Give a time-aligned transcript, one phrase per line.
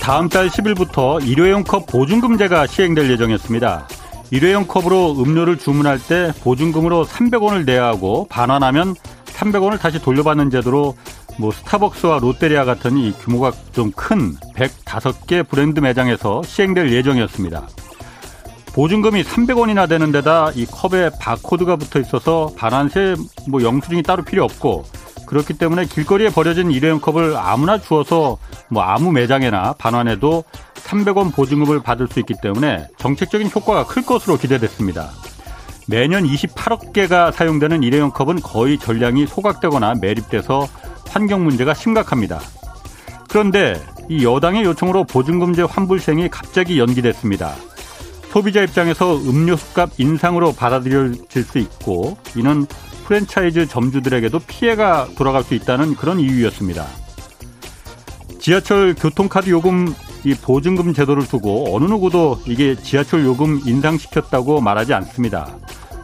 [0.00, 3.88] 다음 달 10일부터 일회용 컵 보증금제가 시행될 예정이었습니다.
[4.30, 8.94] 일회용 컵으로 음료를 주문할 때 보증금으로 300원을 내야 하고 반환하면
[9.26, 10.96] 300원을 다시 돌려받는 제도로
[11.38, 17.68] 뭐 스타벅스와 롯데리아 같은 이 규모가 좀 큰 105개 브랜드 매장에서 시행될 예정이었습니다.
[18.74, 23.14] 보증금이 300원이나 되는 데다 이 컵에 바코드가 붙어 있어서 반환세
[23.48, 24.84] 뭐 영수증이 따로 필요 없고
[25.26, 28.38] 그렇기 때문에 길거리에 버려진 일회용 컵을 아무나 주어서
[28.68, 35.10] 뭐 아무 매장에나 반환해도 300원 보증금을 받을 수 있기 때문에 정책적인 효과가 클 것으로 기대됐습니다.
[35.86, 40.66] 매년 28억 개가 사용되는 일회용 컵은 거의 전량이 소각되거나 매립돼서
[41.08, 42.40] 환경 문제가 심각합니다.
[43.28, 47.54] 그런데 이 여당의 요청으로 보증금제 환불 시행이 갑자기 연기됐습니다.
[48.30, 52.66] 소비자 입장에서 음료수값 인상으로 받아들여질 수 있고 이는
[53.04, 56.86] 프랜차이즈 점주들에게도 피해가 돌아갈 수 있다는 그런 이유였습니다.
[58.40, 65.56] 지하철 교통카드 요금 이 보증금 제도를 두고 어느 누구도 이게 지하철 요금 인상시켰다고 말하지 않습니다.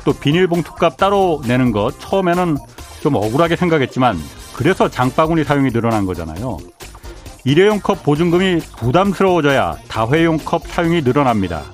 [0.05, 2.57] 또 비닐봉투값 따로 내는 것 처음에는
[3.03, 4.19] 좀 억울하게 생각했지만
[4.55, 6.59] 그래서 장바구니 사용이 늘어난 거잖아요.
[7.45, 11.64] 일회용 컵 보증금이 부담스러워져야 다회용 컵 사용이 늘어납니다.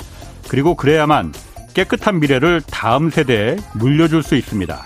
[0.48, 1.32] 그리고 그래야만
[1.74, 4.84] 깨끗한 미래를 다음 세대에 물려줄 수 있습니다.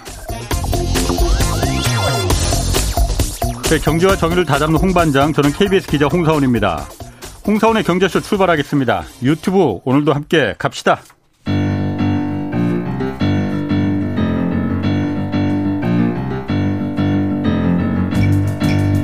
[3.71, 6.89] 네, 경제와 정의를 다잡는 홍반장, 저는 KBS 기자 홍사원입니다.
[7.47, 9.05] 홍사원의 경제쇼 출발하겠습니다.
[9.23, 11.01] 유튜브 오늘도 함께 갑시다.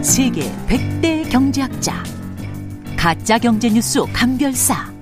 [0.02, 2.02] 세계 100대 경제학자
[2.96, 4.92] 가짜 경제 뉴스 감별사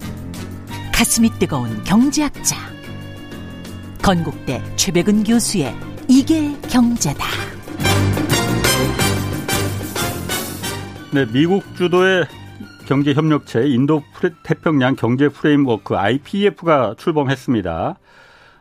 [0.93, 2.57] 가슴이 뜨거운 경제학자
[4.03, 5.75] 건국대 최백은 교수의
[6.07, 7.54] 이게 경제다.
[11.15, 12.25] 네, 미국 주도의
[12.89, 14.03] 경제 협력체 인도
[14.43, 18.01] 태평양 경제 프레임워크 IPF가 출범했습니다.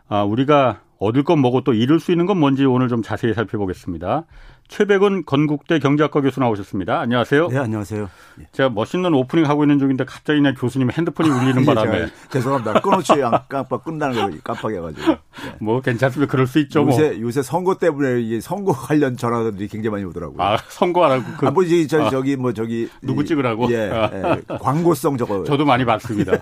[0.07, 4.25] 아, 우리가 얻을 건 뭐고 또 잃을 수 있는 건 뭔지 오늘 좀 자세히 살펴보겠습니다.
[4.67, 6.99] 최배근 건국대 경제학과 교수 나오셨습니다.
[6.99, 7.49] 안녕하세요.
[7.49, 8.09] 네, 안녕하세요.
[8.53, 12.81] 제가 멋있는 오프닝 하고 있는 중인데 갑자기 그냥 교수님 핸드폰이 울리는 아, 바람에 죄송합니다.
[12.81, 13.13] 끊어치
[13.49, 15.11] 깜빡 끝나는 거 깜빡해가지고.
[15.11, 15.19] 네.
[15.59, 16.31] 뭐 괜찮습니다.
[16.31, 16.81] 그럴 수 있죠.
[16.87, 17.21] 요새 뭐.
[17.21, 20.41] 요새 선거 때문에 이게 선거 관련 전화들이 굉장히 많이 오더라고요.
[20.41, 21.23] 아 선거하라고.
[21.37, 23.71] 그, 아, 뭐 저, 아, 저기 뭐 저기 누구 찍으라고?
[23.71, 25.43] 예, 예 광고성 저거.
[25.45, 26.33] 저도 많이 봤습니다.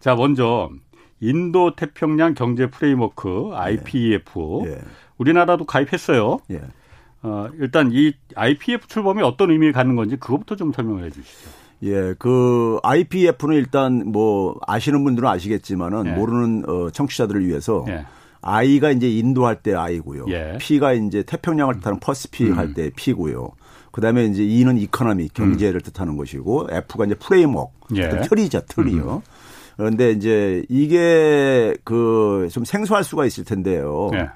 [0.00, 0.70] 자 먼저
[1.20, 4.78] 인도 태평양 경제 framework IPEF 예.
[5.18, 6.40] 우리나라도 가입했어요.
[6.50, 6.60] 예.
[7.22, 11.50] 어, 일단 이 IPF 출범이 어떤 의미를 갖는 건지 그것부터 좀 설명을 해 주시죠.
[11.84, 16.10] 예, 그 IPF는 일단 뭐 아시는 분들은 아시겠지만은 예.
[16.12, 18.04] 모르는 어, 청취자들을 위해서 예.
[18.40, 20.26] I가 이제 인도할 때 I고요.
[20.28, 20.58] 예.
[20.60, 22.58] P가 이제 태평양을 뜻하는 Pacific 음.
[22.58, 23.50] 할때 P고요.
[23.92, 25.82] 그다음에 이제 E는 economy 경제를 음.
[25.82, 28.08] 뜻하는 것이고 F가 이제 framework 예.
[28.08, 29.22] 틀이죠, 틀이요.
[29.26, 29.32] 음.
[29.76, 34.10] 그런데 이제 이게 그 좀 생소할 수가 있을 텐데요.
[34.14, 34.28] 예.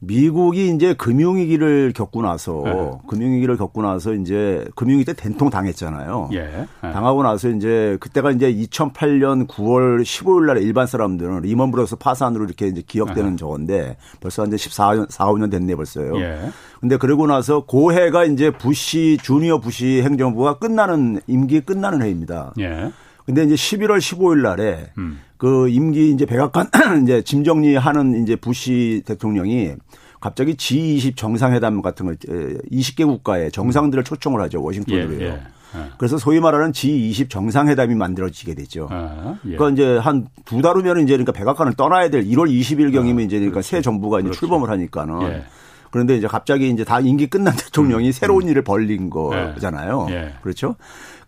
[0.00, 2.90] 미국이 이제 금융위기를 겪고 나서 네.
[3.08, 6.30] 금융위기를 겪고 나서 이제 금융위기 때 된통 당했잖아요.
[6.32, 6.42] 예.
[6.42, 6.66] 네.
[6.80, 12.68] 당하고 나서 이제 그때가 이제 2008년 9월 15일 날에 일반 사람들은 리먼 브라더스 파산으로 이렇게
[12.68, 13.36] 이제 기억되는 네.
[13.36, 16.16] 저건데 벌써 이제 14년 4, 5년 됐네 벌써요.
[16.20, 16.50] 예.
[16.80, 22.52] 근데 그러고 나서 그 해가 이제 부시 주니어 부시 행정부가 끝나는 임기 끝나는 해입니다.
[22.60, 22.92] 예.
[23.26, 25.20] 근데 이제 11월 15일 날에 음.
[25.38, 26.68] 그 임기 이제 백악관
[27.04, 29.72] 이제 짐 정리하는 이제 부시 대통령이
[30.20, 35.20] 갑자기 G20 정상회담 같은 걸 20개 국가의 정상들을 초청을 하죠 워싱턴으로요.
[35.20, 35.28] 예, 예.
[35.28, 35.80] 예.
[35.98, 38.88] 그래서 소위 말하는 G20 정상회담이 만들어지게 되죠.
[38.90, 39.56] 아, 예.
[39.56, 43.24] 그러니까 이제 한 두 달 후면 이제 그러니까 백악관을 떠나야 될 1월 20일 경이면 아,
[43.26, 43.68] 이제 그러니까 그렇지.
[43.70, 44.40] 새 정부가 이제 그렇지.
[44.40, 45.42] 출범을 하니까는 예.
[45.90, 48.48] 그런데 이제 갑자기 이제 다 임기 끝난 대통령이 음, 새로운 음.
[48.48, 50.06] 일을 벌린 거잖아요.
[50.10, 50.34] 예.
[50.42, 50.74] 그렇죠?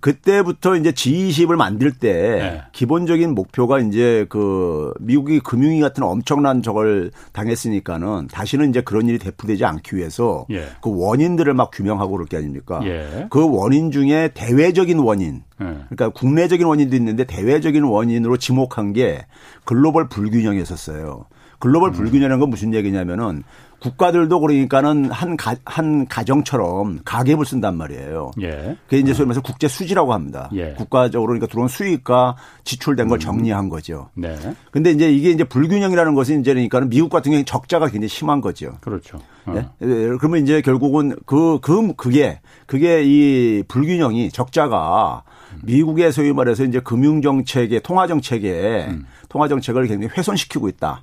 [0.00, 2.62] 그때부터 이제 G20을 만들 때 네.
[2.72, 9.64] 기본적인 목표가 이제 그 미국이 금융위 같은 엄청난 저걸 당했으니까는 다시는 이제 그런 일이 대풀되지
[9.64, 10.64] 않기 위해서 예.
[10.80, 12.80] 그 원인들을 막 규명하고 그럴 게 아닙니까?
[12.84, 13.26] 예.
[13.30, 15.64] 그 원인 중에 대외적인 원인 예.
[15.64, 19.26] 그러니까 국내적인 원인도 있는데 대외적인 원인으로 지목한 게
[19.64, 21.26] 글로벌 불균형이었었어요.
[21.58, 21.92] 글로벌 음.
[21.92, 23.44] 불균형이라는 건 무슨 얘기냐면은
[23.80, 28.32] 국가들도 그러니까는 한, 가, 한 가정처럼 가계부를 쓴단 말이에요.
[28.42, 28.76] 예.
[28.84, 30.50] 그게 이제 소위 말해서 국제 수지라고 합니다.
[30.54, 30.74] 예.
[30.74, 33.20] 국가적으로 그러니까 들어온 수익과 지출된 걸 음.
[33.20, 34.10] 정리한 거죠.
[34.14, 34.36] 네.
[34.70, 38.74] 근데 이제 이게 이제 불균형이라는 것은 이제 그러니까는 미국 같은 경우에 적자가 굉장히 심한 거죠.
[38.80, 39.18] 그렇죠.
[39.46, 39.52] 어.
[39.52, 39.66] 네?
[39.78, 45.22] 그러면 이제 결국은 그, 그, 그게, 그게 이 불균형이 적자가
[45.62, 49.06] 미국의 소위 말해서 이제 금융정책의 통화정책에 음.
[49.28, 51.02] 통화정책을 굉장히 훼손시키고 있다.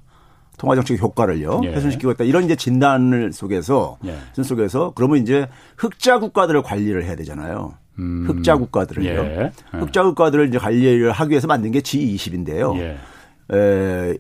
[0.57, 1.69] 통화정책 효과를요 예.
[1.69, 4.43] 훼손시키고 있다 이런 이제 진단을 속에서 예.
[4.43, 7.73] 속에서 그러면 이제 흑자 국가들을 관리를 해야 되잖아요.
[7.99, 8.25] 음.
[8.27, 9.09] 흑자 국가들을요.
[9.09, 9.51] 예.
[9.71, 12.77] 흑자 국가들을 이제 관리를 하기 위해서 만든 게 G20인데요.
[12.77, 12.97] 예.
[13.53, 14.17] 에,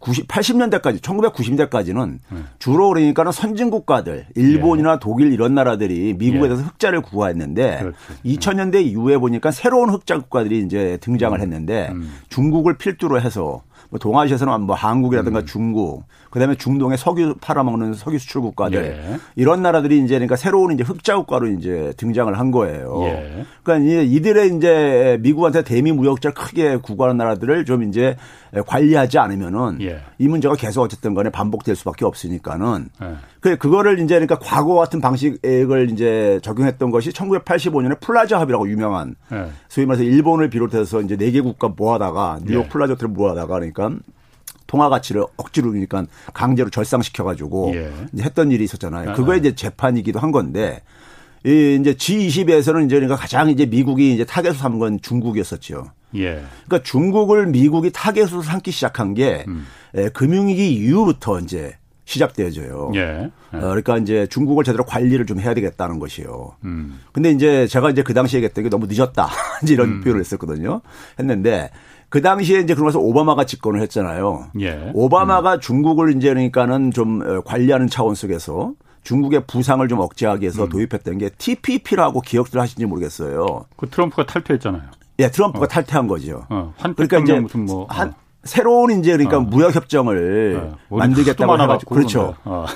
[0.00, 2.38] 90, 80년대까지, 1990년대까지는 네.
[2.58, 4.98] 주로 그러니까는 선진 국가들, 일본이나 예.
[4.98, 6.66] 독일 이런 나라들이 미국에 대해서 예.
[6.66, 7.96] 흑자를 구하했는데 그렇지.
[8.24, 11.42] 2000년대 이후에 보니까 새로운 흑자 국가들이 이제 등장을 음.
[11.42, 12.10] 했는데 음.
[12.30, 15.46] 중국을 필두로 해서 뭐 동아시아에서는 뭐 한국이라든가 음.
[15.46, 19.18] 중국, 그다음에 중동의 석유 팔아먹는 석유 수출 국가들 예.
[19.34, 23.02] 이런 나라들이 이제 그러니까 새로운 이제 흑자 국가로 이제 등장을 한 거예요.
[23.04, 23.44] 예.
[23.64, 28.16] 그러니까 이들의 이제 미국한테 대미 무역자를 크게 구가하는 나라들을 좀 이제
[28.66, 30.00] 관리하지 않으면은 예.
[30.18, 33.14] 이 문제가 계속 어쨌든 간에 반복될 수밖에 없으니까는 예.
[33.40, 39.46] 그 그거를 이제 그러니까 과거 같은 방식을 이제 적용했던 것이 1985년에 플라자 합의라고 유명한 예.
[39.68, 42.68] 소위 말해서 일본을 비롯해서 이제 네 개 국가 모아다가 뉴욕 예.
[42.68, 43.79] 플라자 호텔을 모아다가 그러니까
[44.66, 47.92] 통화 가치를 억지로 그러니까 강제로 절상시켜 가지고 예.
[48.20, 49.10] 했던 일이 있었잖아요.
[49.10, 49.38] 아, 그거에 아.
[49.38, 50.82] 이제 재판이기도 한 건데
[51.44, 55.86] 이 이제 G20에서는 이제 그러니까 가장 이제 미국이 이제 타겟으로 삼은 건 중국이었었죠.
[56.16, 56.44] 예.
[56.66, 59.66] 그러니까 중국을 미국이 타겟으로 삼기 시작한 게 음.
[59.96, 62.92] 예, 금융위기 이후부터 이제 시작되어져요.
[62.94, 63.30] 예.
[63.54, 63.56] 예.
[63.56, 66.56] 어, 그러니까 이제 중국을 제대로 관리를 좀 해야 되겠다는 것이요.
[66.64, 67.00] 음.
[67.12, 69.28] 근데 이제 제가 이제 그 당시에 얘기했던 게 너무 늦었다.
[69.62, 70.00] 이제 이런 음.
[70.00, 70.80] 표현을 했었거든요.
[71.18, 71.70] 했는데
[72.10, 74.48] 그 당시에 이제 그러면서 오바마가 집권을 했잖아요.
[74.60, 74.90] 예.
[74.94, 75.60] 오바마가 음.
[75.60, 78.72] 중국을 이제 그러니까는 좀 어, 관리하는 차원 속에서
[79.04, 80.68] 중국의 부상을 좀 억제하기 위해서 음.
[80.68, 83.64] 도입했던 게 TPP라고 기억들 하시는지 모르겠어요.
[83.76, 84.82] 그 트럼프가 탈퇴했잖아요.
[85.20, 85.68] 예, 트럼프가 어.
[85.68, 86.44] 탈퇴한 거죠.
[86.50, 88.12] 어, 그러니까 이제 무슨 뭐 한, 어.
[88.42, 89.40] 새로운 이제 그러니까 어.
[89.40, 90.96] 무역 협정을 어.
[90.96, 92.34] 만들겠다고 해가지고 그렇죠.
[92.44, 92.66] 어.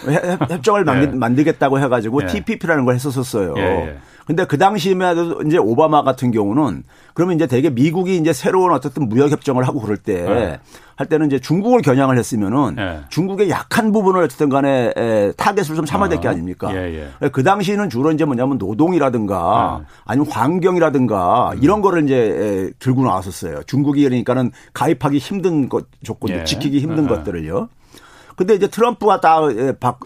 [0.49, 1.07] 협정을 예.
[1.07, 2.27] 만들겠다고 해가지고 예.
[2.27, 3.55] TPP라는 걸 했었었어요.
[3.57, 3.99] 예.
[4.25, 4.27] 예.
[4.27, 6.83] 근데 그 당시에도 이제 오바마 같은 경우는
[7.13, 10.61] 그러면 이제 되게 미국이 이제 새로운 어쨌든 무역 협정을 하고 그럴 때할
[10.99, 11.05] 네.
[11.07, 13.01] 때는 이제 중국을 겨냥을 했으면은 네.
[13.09, 16.75] 중국의 약한 부분을 어쨌든 간에 에, 타겟을 좀 삼아야 될 게 아닙니까?
[16.75, 17.29] 예, 예.
[17.29, 19.87] 그 당시에는 주로 이제 뭐냐면 노동이라든가 네.
[20.05, 21.59] 아니면 환경이라든가 음.
[21.63, 23.63] 이런 거를 이제 에, 들고 나왔었어요.
[23.65, 26.45] 중국이 그러니까는 가입하기 힘든 것 조건, 예.
[26.45, 27.15] 지키기 힘든 네.
[27.15, 27.69] 것들을요.
[28.37, 30.01] 근데 이제 트럼프가 딱 예, 박,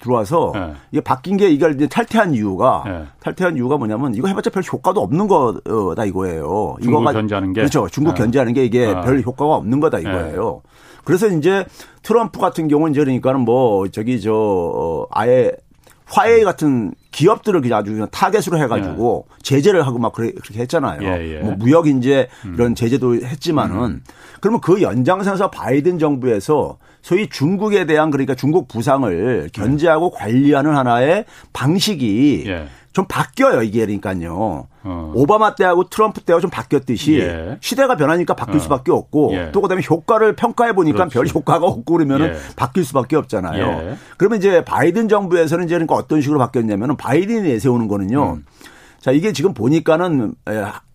[0.00, 0.72] 들어와서 네.
[0.90, 3.04] 이게 바뀐 게 이걸 이제 탈퇴한 이유가 네.
[3.20, 6.76] 탈퇴한 이유가 뭐냐면 이거 해봤자 별 효과도 없는 거다 이거예요.
[6.82, 7.88] 중국 이거가 견제하는 게 그렇죠.
[7.88, 8.22] 중국 네.
[8.22, 9.00] 견제하는 게 이게 아.
[9.02, 10.62] 별 효과가 없는 거다 이거예요.
[11.04, 11.64] 그래서 이제
[12.02, 15.52] 트럼프 같은 경우는 이제 그러니까는 뭐 저기 저 어, 아예
[16.06, 19.34] 화웨이 같은 기업들을 그냥 아주 그냥 타겟으로 해가지고 예.
[19.42, 21.00] 제재를 하고 막 그래, 그렇게 했잖아요.
[21.02, 21.38] 예, 예.
[21.40, 22.54] 뭐 무역 인제 음.
[22.54, 24.02] 이런 제재도 했지만은 음.
[24.40, 32.44] 그러면 그 연장선에서 바이든 정부에서 소위 중국에 대한 그러니까 중국 부상을 견제하고 관리하는 하나의 방식이
[32.46, 32.68] 예.
[32.98, 34.66] 좀 바뀌어요 이게 그러니까요.
[34.82, 35.12] 어.
[35.14, 37.56] 오바마 때하고 트럼프 때하고 좀 바뀌었듯이 예.
[37.60, 38.58] 시대가 변하니까 바뀔 어.
[38.58, 39.52] 수밖에 없고 예.
[39.52, 42.36] 또 그다음에 효과를 평가해 보니까 별 효과가 없고 그러면은 예.
[42.56, 43.64] 바뀔 수밖에 없잖아요.
[43.64, 43.96] 예.
[44.16, 48.32] 그러면 이제 바이든 정부에서는 이제 그러니까 어떤 식으로 바뀌었냐면은 바이든이 내세우는 거는요.
[48.38, 48.44] 음.
[49.00, 50.34] 자 이게 지금 보니까는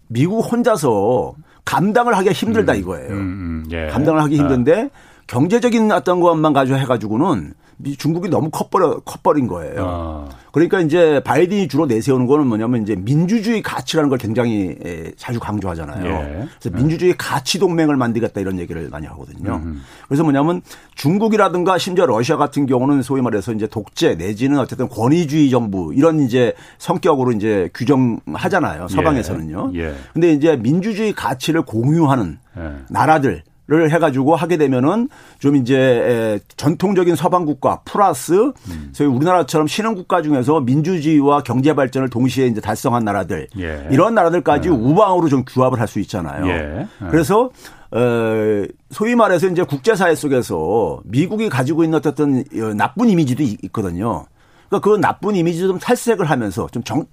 [0.09, 2.79] 미국 혼자서 감당을 하기가 힘들다 음.
[2.79, 3.11] 이거예요.
[3.11, 3.65] 음, 음.
[3.71, 3.88] 예.
[3.88, 4.89] 감당을 하기 힘든데
[5.27, 7.53] 경제적인 어떤 것만 가지고 해가지고는
[7.97, 9.85] 중국이 너무 커버려 커버린 거예요.
[9.85, 10.29] 아.
[10.51, 14.77] 그러니까 이제 바이든이 주로 내세우는 거는 뭐냐면 이제 민주주의 가치라는 걸 굉장히
[15.17, 16.05] 자주 강조하잖아요.
[16.05, 16.48] 예.
[16.59, 19.55] 그래서 민주주의 가치 동맹을 만들겠다 이런 얘기를 많이 하거든요.
[19.55, 19.81] 음.
[20.07, 20.62] 그래서 뭐냐면
[20.95, 26.53] 중국이라든가 심지어 러시아 같은 경우는 소위 말해서 이제 독재 내지는 어쨌든 권위주의 정부 이런 이제
[26.77, 28.89] 성격으로 이제 규정하잖아요.
[28.89, 29.71] 서방에서는요.
[29.74, 29.79] 예.
[29.79, 29.95] 예.
[30.13, 32.71] 근데 이제 민주주의 가치를 공유하는 예.
[32.89, 35.08] 나라들 를 해가지고 하게 되면은
[35.39, 38.89] 좀 이제 전통적인 서방 국가 플러스 음.
[38.91, 43.88] 소위 우리나라처럼 신흥 국가 중에서 민주주의와 경제 발전을 동시에 이제 달성한 나라들 예.
[43.89, 44.72] 이런 나라들까지 예.
[44.74, 46.46] 우방으로 좀 규합을 할 수 있잖아요.
[46.48, 46.51] 예.
[46.51, 46.88] 예.
[47.10, 47.51] 그래서
[47.91, 52.43] 어 소위 말해서 이제 국제사회 속에서 미국이 가지고 있는 어떤
[52.75, 54.25] 나쁜 이미지도 있거든요.
[54.67, 57.05] 그러니까 그 나쁜 이미지도 좀 탈색을 하면서 좀 정,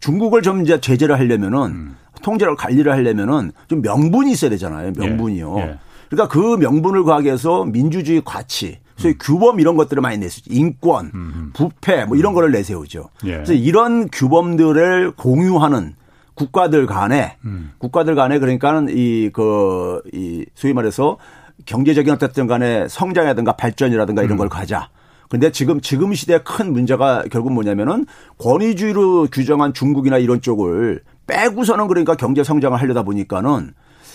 [0.00, 1.96] 중국을 좀 이제 제재를 하려면은 음.
[2.24, 4.92] 통제를 관리를 하려면은 좀 명분이 있어야 되잖아요.
[4.96, 5.54] 명분이요.
[5.58, 5.62] 예.
[5.62, 5.78] 예.
[6.08, 9.18] 그러니까 그 명분을 가하기 위해서 민주주의 가치, 소위 음.
[9.20, 10.50] 규범 이런 것들을 많이 내세우죠.
[10.50, 11.50] 인권, 음.
[11.54, 12.34] 부패 뭐 이런 음.
[12.34, 13.10] 거를 내세우죠.
[13.26, 13.32] 예.
[13.32, 15.94] 그래서 이런 규범들을 공유하는
[16.34, 17.72] 국가들 간에 음.
[17.78, 21.18] 국가들 간에 그러니까는 이그이 소위 말해서
[21.66, 24.38] 경제적인 어쨌든 간에 성장이라든가 발전이라든가 이런 음.
[24.38, 24.88] 걸 가자.
[25.28, 28.06] 근데 지금 지금 시대의 큰 문제가 결국 뭐냐면은
[28.38, 33.72] 권위주의로 규정한 중국이나 이런 쪽을 빼고서는 그러니까 경제 성장을 하려다 보니까는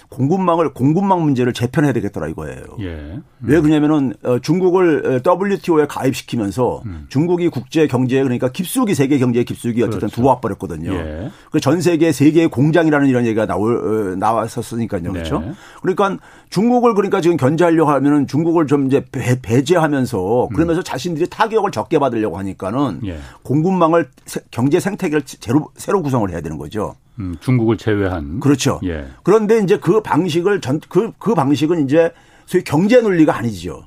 [0.09, 2.63] 공급망을 공급망 문제를 재편해야 되겠더라 이거예요.
[2.79, 2.85] 예.
[2.87, 3.23] 음.
[3.41, 7.05] 왜 그러냐면은 어, 중국을 WTO에 가입시키면서 음.
[7.09, 10.15] 중국이 국제 경제에 그러니까 깊숙이 세계 경제의 깊숙이 어쨌든 그렇죠.
[10.15, 10.93] 들어와 버렸거든요.
[10.93, 11.29] 예.
[11.51, 15.11] 그전 세계 세계의 공장이라는 이런 얘기가 나올 어, 나왔었으니까요.
[15.11, 15.39] 그렇죠?
[15.39, 15.51] 네.
[15.81, 16.17] 그러니까
[16.49, 20.49] 중국을 그러니까 지금 견제하려고 하면은 중국을 좀 이제 배, 제하면서 음.
[20.49, 20.83] 그러면서 음.
[20.83, 23.19] 자신들이 타격을 적게 받으려고 하니까는 예.
[23.43, 24.09] 공급망을
[24.49, 26.95] 경제 생태계를 새로 새로 구성을 해야 되는 거죠.
[27.19, 28.39] 음, 중국을 제외한.
[28.39, 28.79] 그렇죠.
[28.83, 29.07] 예.
[29.23, 32.11] 그런데 이제 그 방식을 전, 그, 그 방식은 이제
[32.45, 33.83] 소위 경제 논리가 아니죠.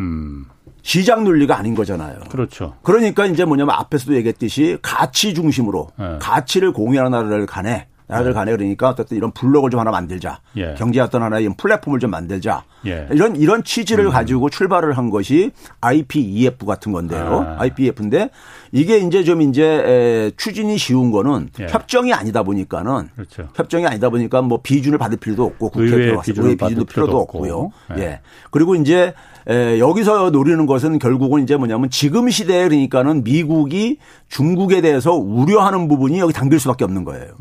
[0.00, 0.46] 음.
[0.82, 2.20] 시장 논리가 아닌 거잖아요.
[2.30, 2.74] 그렇죠.
[2.82, 6.18] 그러니까 이제 뭐냐면 앞에서도 얘기했듯이 가치 중심으로 예.
[6.20, 8.34] 가치를 공유하는 나라를 간에 나라들 예.
[8.34, 10.40] 간에 그러니까 어쨌든 이런 블록을 좀 하나 만들자.
[10.56, 10.74] 예.
[10.76, 12.64] 경제 어떤 하나의 플랫폼을 좀 만들자.
[12.86, 13.06] 예.
[13.10, 14.10] 이런 이런 취지를 음.
[14.10, 17.46] 가지고 출발을 한 것이 IPEF 같은 건데요.
[17.46, 17.62] 아.
[17.62, 18.30] IPEF인데
[18.72, 21.66] 이게 이제 좀 이제 추진이 쉬운 거는 예.
[21.68, 23.48] 협정이 아니다 보니까는 그렇죠.
[23.54, 27.70] 협정이 아니다 보니까 뭐 비준을 받을 필요도 없고 국회 비준을 받을 필요도 없고요.
[27.96, 28.02] 예.
[28.02, 28.20] 예.
[28.50, 29.14] 그리고 이제
[29.48, 33.98] 에, 여기서 노리는 것은 결국은 이제 뭐냐면 지금 시대에 그러니까는 미국이
[34.28, 37.32] 중국에 대해서 우려하는 부분이 여기 담길 수밖에 없는 거예요.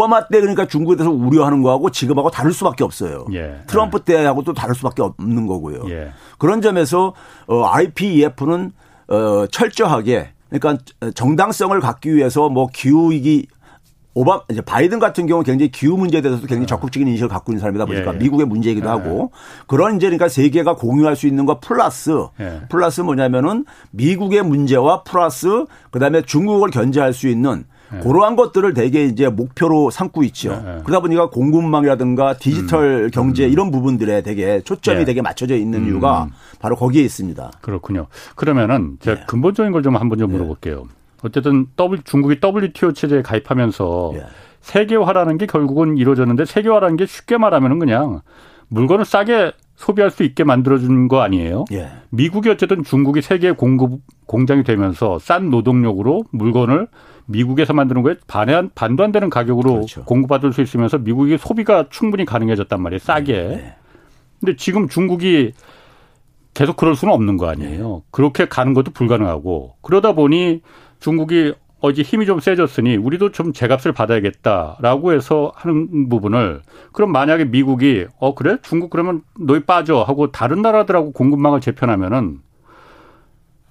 [0.00, 0.04] 예.
[0.04, 3.26] 오바마 때 그러니까 중국에 대해서 우려하는 거하고 지금하고 다를 수밖에 없어요.
[3.32, 3.60] 예.
[3.66, 5.84] 트럼프 때하고 또 다를 수밖에 없는 거고요.
[5.90, 6.12] 예.
[6.38, 7.14] 그런 점에서
[7.46, 8.72] 어, IPEF는
[9.08, 10.82] 어, 철저하게 그러니까
[11.14, 13.46] 정당성을 갖기 위해서 뭐 기후 위기
[14.14, 16.66] 오바 이제 바이든 같은 경우 굉장히 기후 문제에 대해서도 굉장히 네.
[16.66, 18.18] 적극적인 인식을 갖고 있는 사람이다 보니까 예, 예.
[18.18, 18.90] 미국의 문제이기도 예.
[18.90, 19.30] 하고
[19.68, 22.62] 그런 이제 그러니까 세계가 공유할 수 있는 것 플러스 예.
[22.68, 27.98] 플러스 뭐냐면은 미국의 문제와 플러스 그다음에 중국을 견제할 수 있는 예.
[28.00, 30.50] 그러한 것들을 대개 이제 목표로 삼고 있죠.
[30.52, 30.82] 예.
[30.84, 33.10] 그러다 보니까 공급망이라든가 디지털 음.
[33.12, 33.50] 경제 음.
[33.50, 35.88] 이런 부분들에 되게 초점이 되게 맞춰져 있는 음.
[35.88, 36.28] 이유가
[36.60, 37.50] 바로 거기에 있습니다.
[37.60, 38.06] 그렇군요.
[38.36, 40.84] 그러면은 제가 근본적인 걸 좀 한번 좀 물어볼게요.
[41.22, 44.24] 어쨌든 더블 중국이 WTO 체제에 가입하면서 예.
[44.60, 48.20] 세계화라는 게 결국은 이루어졌는데 세계화라는 게 쉽게 말하면은 그냥
[48.68, 51.64] 물건을 싸게 소비할 수 있게 만들어준 거 아니에요?
[51.72, 51.88] 예.
[52.10, 56.86] 미국이 어쨌든 중국이 세계 공급 공장이 되면서 싼 노동력으로 물건을
[57.26, 60.04] 미국에서 만드는 거에 반한 반도 안 되는 가격으로 그렇죠.
[60.04, 62.98] 공급받을 수 있으면서 미국이 소비가 충분히 가능해졌단 말이에요.
[62.98, 63.34] 싸게.
[63.34, 63.74] 예.
[64.40, 65.52] 근데 지금 중국이
[66.54, 68.02] 계속 그럴 수는 없는 거 아니에요.
[68.02, 68.06] 예.
[68.10, 70.62] 그렇게 가는 것도 불가능하고 그러다 보니
[70.98, 76.60] 중국이 어제 힘이 좀 세졌으니 우리도 좀 제값을 받아야겠다라고 해서 하는 부분을
[76.92, 82.40] 그럼 만약에 미국이 어 그래 중국 그러면 너희 빠져 하고 다른 나라들하고 공급망을 재편하면은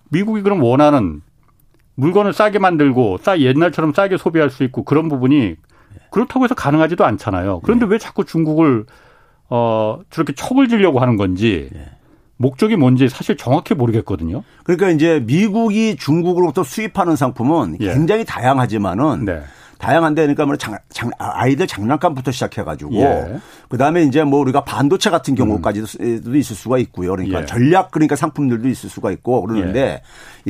[0.10, 1.22] 미국이 그럼 원하는
[2.00, 5.56] 물건을 싸게 만들고 싸 옛날처럼 싸게 소비할 수 있고 그런 부분이
[6.12, 7.60] 그렇다고 해서 가능하지도 않잖아요.
[7.64, 7.92] 그런데 네.
[7.94, 8.86] 왜 자꾸 중국을
[9.50, 11.86] 어 저렇게 척을 지려고 하는 건지 네.
[12.38, 14.44] 목적이 뭔지 사실 정확히 모르겠거든요.
[14.64, 17.94] 그러니까 이제 미국이 중국으로부터 수입하는 상품은 예.
[17.94, 19.42] 굉장히 다양하지만은 네.
[19.80, 23.40] 다양한데 그러니까 뭐 장, 장, 아이들 장난감부터 시작해가지고 예.
[23.70, 26.36] 그 다음에 이제 뭐 우리가 반도체 같은 경우까지도 음.
[26.36, 27.12] 있을 수가 있고요.
[27.12, 27.46] 그러니까 예.
[27.46, 30.02] 전략 그러니까 상품들도 있을 수가 있고 그러는데 예.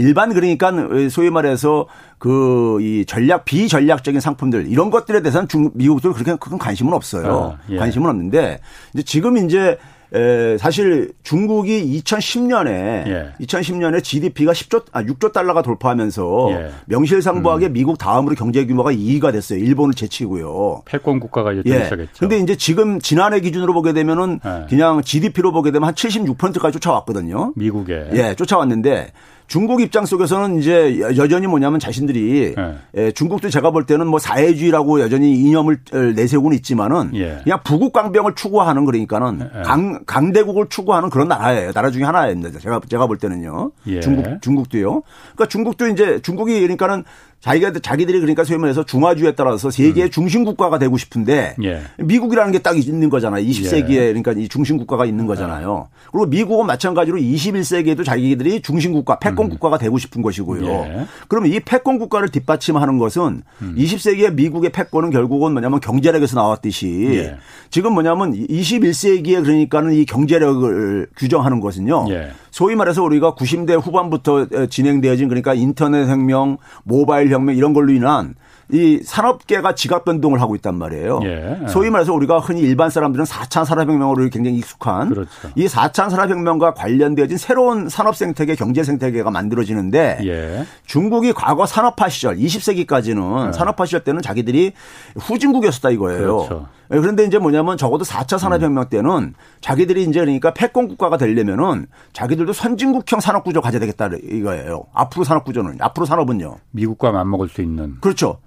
[0.01, 0.71] 일반 그러니까
[1.09, 6.93] 소위 말해서 그 이 전략 비전략적인 상품들 이런 것들에 대해서는 중 미국도 그렇게 큰 관심은
[6.93, 7.27] 없어요.
[7.27, 8.59] 어, 관심은 없는데
[8.93, 9.77] 이제 지금 이제
[10.13, 12.68] 에, 사실 중국이 2010년에
[13.08, 13.34] 예.
[13.42, 16.72] 2010년에 GDP가 10조 아 6조 달러가 돌파하면서 예.
[16.88, 17.74] 명실상부하게 음.
[17.74, 19.60] 미국 다음으로 경제 규모가 2위가 됐어요.
[19.60, 20.82] 일본을 제치고요.
[20.86, 21.84] 패권 국가가 이제 예.
[21.84, 22.20] 시작했죠.
[22.20, 24.66] 근데 이제 지금 지난해 기준으로 보게 되면은 예.
[24.68, 27.54] 그냥 GDP로 보게 되면 한 76%까지 쫓아왔거든요.
[27.56, 28.10] 미국에.
[28.13, 29.12] 예, 쫓아왔는데
[29.50, 32.75] 중국 입장 속에서는 이제 여전히 뭐냐면 자신들이 네.
[32.96, 35.79] 예, 중국도 제가 볼 때는 뭐 사회주의라고 여전히 이념을
[36.15, 37.39] 내세우고는 있지만은 예.
[37.44, 39.62] 그냥 부국 강병을 추구하는 그러니까는 예.
[39.63, 41.72] 강 강대국을 추구하는 그런 나라예요.
[41.72, 42.60] 나라 중에 하나입니다.
[42.60, 43.72] 제가 제가 볼 때는요.
[43.88, 44.00] 예.
[44.01, 45.01] 중국 중국도요.
[45.34, 47.03] 그러니까 중국도 이제 중국이 그러니까는
[47.41, 50.12] 자기가 자기들이 그러니까 소위 말해서 중화주의에 따라서 세계의 음.
[50.12, 51.81] 중심 국가가 되고 싶은데 예.
[51.98, 53.43] 미국이라는 게 딱 있는 거잖아요.
[53.46, 54.08] 20세기에 예.
[54.08, 55.88] 그러니까 이 중심 국가가 있는 거잖아요.
[56.12, 59.50] 그리고 미국은 마찬가지로 21세기에도 자기들이 중심 국가, 패권 음.
[59.50, 60.65] 국가가 되고 싶은 것이고요.
[60.65, 61.05] 예.
[61.27, 63.75] 그러면 이 패권 국가를 뒷받침하는 것은 음.
[63.77, 67.38] 20세기에 미국의 패권은 결국은 뭐냐면 경제력에서 나왔듯이 예.
[67.69, 72.05] 지금 뭐냐면 21세기에 그러니까는 이 경제력을 규정하는 것은요.
[72.50, 72.51] 예.
[72.51, 78.36] 소위 말해서 우리가 90대 후반부터 진행되어진 그러니까 인터넷 혁명, 모바일 혁명 이런 걸로 인한
[78.72, 81.22] 이 산업계가 지각 변동을 하고 있단 말이에요.
[81.24, 81.68] 예.
[81.70, 85.29] 소위 말해서 우리가 흔히 일반 사람들은 4차 산업혁명으로 굉장히 익숙한 그렇죠.
[85.56, 90.65] 이 4차 산업혁명과 관련되어진 새로운 산업 생태계, 경제 생태계가 만들어지는데 예.
[90.86, 93.53] 중국이 과거 산업화 시절 20세기까지는 예.
[93.53, 94.74] 산업화 시절 때는 자기들이
[95.15, 96.20] 후진국이었다 이거예요.
[96.20, 96.68] 그렇죠.
[96.91, 102.53] 예, 그런데 이제 뭐냐면 적어도 4차 산업혁명 때는 자기들이 이제 그러니까 패권 국가가 되려면은 자기들도
[102.53, 104.86] 선진국형 산업 구조 가져야 되겠다 이거예요.
[104.93, 106.58] 앞으로 산업 구조는 앞으로 산업은요.
[106.72, 107.98] 미국과 맞먹을 수 있는.
[108.01, 108.39] 그렇죠.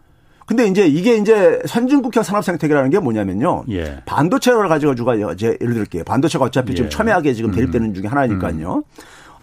[0.45, 3.65] 근데 이제 이게 이제 선진국형 산업 생태계라는 게 뭐냐면요.
[3.71, 4.03] 예.
[4.05, 6.05] 반도체를 가지고가 이제 예를 들게요.
[6.05, 6.75] 반도체가 어차피 예.
[6.77, 7.95] 지금 첨예하게 지금 대립되는 음.
[7.95, 8.77] 중에 하나니까요.
[8.79, 8.83] 음.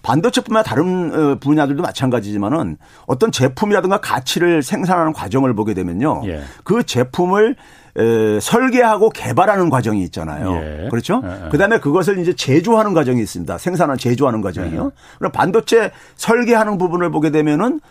[0.02, 6.22] 반도체뿐만 다른 어, 분야들도 마찬가지지만은 어떤 제품이라든가 가치를 생산하는 과정을 보게 되면요.
[6.26, 6.42] 예.
[6.64, 7.56] 그 제품을
[8.00, 10.56] 에, 설계하고 개발하는 과정이 있잖아요.
[10.56, 10.88] 예.
[10.90, 11.22] 그렇죠?
[11.26, 11.46] 예.
[11.46, 11.50] 예.
[11.50, 13.58] 그다음에 그것을 이제 제조하는 과정이 있습니다.
[13.58, 14.86] 생산한 제조하는 과정이요.
[14.86, 15.18] 예.
[15.18, 17.82] 그럼 반도체 설계하는 부분을 보게 되면은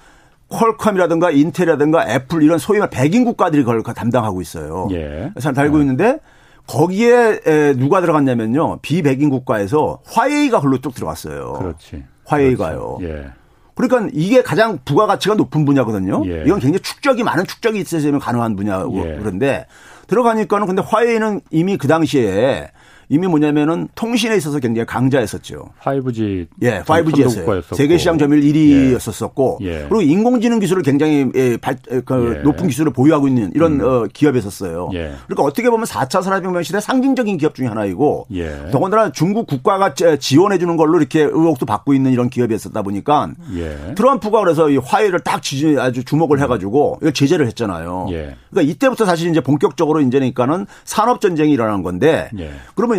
[0.49, 4.89] 퀄컴이라든가 인텔이라든가 애플 이런 소위 말 백인 국가들이 그걸 담당하고 있어요.
[4.93, 5.31] 예.
[5.41, 5.83] 잘 달고 예.
[5.83, 6.19] 있는데
[6.67, 7.41] 거기에
[7.77, 8.79] 누가 들어갔냐면요.
[8.81, 11.53] 비백인 국가에서 화웨이가 글로 쭉 들어갔어요.
[11.55, 12.05] 그렇지.
[12.25, 12.97] 화웨이가요.
[12.97, 13.15] 그렇지.
[13.15, 13.31] 예.
[13.79, 16.23] 그러니까 이게 가장 부가가치가 높은 분야거든요.
[16.27, 16.43] 예.
[16.45, 19.17] 이건 굉장히 축적이 많은 축적이 있어야면 가능한 분야고 예.
[19.19, 19.67] 그런데
[20.09, 22.71] 들어가니까는 근데 화웨이는 이미 그 당시에
[23.09, 25.71] 이미 뭐냐면은 통신에 있어서 굉장히 강자였었죠.
[25.83, 26.47] 5G.
[26.63, 27.75] 예, 5G였어요.
[27.75, 29.87] 세계 시장 점유율 1위였었고 예.
[29.89, 32.43] 그리고 인공지능 기술을 굉장히 예, 발, 그 예.
[32.43, 33.87] 높은 기술을 보유하고 있는 이런 음.
[33.87, 34.91] 어, 기업이었었어요.
[34.93, 35.15] 예.
[35.27, 38.71] 그러니까 어떻게 보면 4차 산업혁명 시대 상징적인 기업 중에 하나이고 예.
[38.71, 43.95] 더군다나 중국 국가가 지원해 주는 걸로 이렇게 의혹도 받고 있는 이런 기업이었었다 보니까 예.
[43.95, 45.41] 트럼프가 그래서 이 화해를 딱
[45.79, 48.07] 아주 주목을 해 가지고 이걸 제재를 했잖아요.
[48.51, 52.29] 그러니까 이때부터 사실 이제 본격적으로 이제니까는 산업 전쟁이 일어난 건데
[52.75, 52.98] 그러면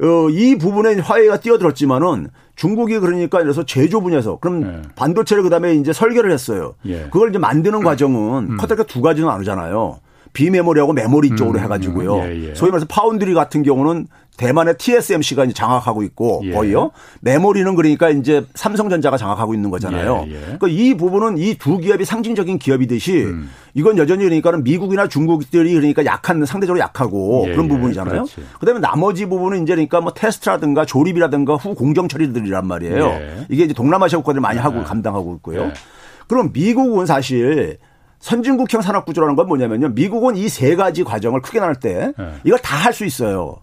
[0.00, 4.82] 어, 이 부분에 화해가 뛰어들었지만은 중국이 그러니까 그래서 제조 분야에서 그럼 네.
[4.94, 6.74] 반도체를 그다음에 이제 설계를 했어요.
[6.86, 7.08] 예.
[7.10, 8.56] 그걸 이제 만드는 과정은 음.
[8.56, 9.98] 커다랗게 두 가지는 나누잖아요.
[10.32, 11.64] 비메모리하고 메모리 쪽으로 음.
[11.64, 12.18] 해가지고요.
[12.18, 12.54] 예, 예.
[12.54, 14.06] 소위 말해서 파운드리 같은 경우는
[14.38, 16.52] 대만의 TSMC가 이제 장악하고 있고 예.
[16.52, 16.92] 거의요.
[17.20, 20.24] 메모리는 그러니까 이제 삼성전자가 장악하고 있는 거잖아요.
[20.28, 20.40] 예, 예.
[20.40, 23.50] 그러니까 이 부분은 이 두 기업이 상징적인 기업이듯이 음.
[23.74, 27.68] 이건 여전히 그러니까는 미국이나 중국들이 그러니까 약한 상대적으로 약하고 예, 그런 예.
[27.68, 28.14] 부분이잖아요.
[28.14, 28.36] 그렇지.
[28.60, 33.04] 그다음에 나머지 부분은 이제 그러니까 뭐 테스트라든가 조립이라든가 후 공정 처리들이란 말이에요.
[33.06, 33.46] 예.
[33.50, 35.72] 이게 이제 동남아시아 국가들이 많이 하고 감당하고 있고요.
[36.28, 37.78] 그럼 미국은 사실
[38.20, 39.88] 선진국형 산업 구조라는 건 뭐냐면요.
[39.90, 42.12] 미국은 이 세 가지 과정을 크게 나눌 때
[42.44, 43.56] 이걸 다 할 수 있어요.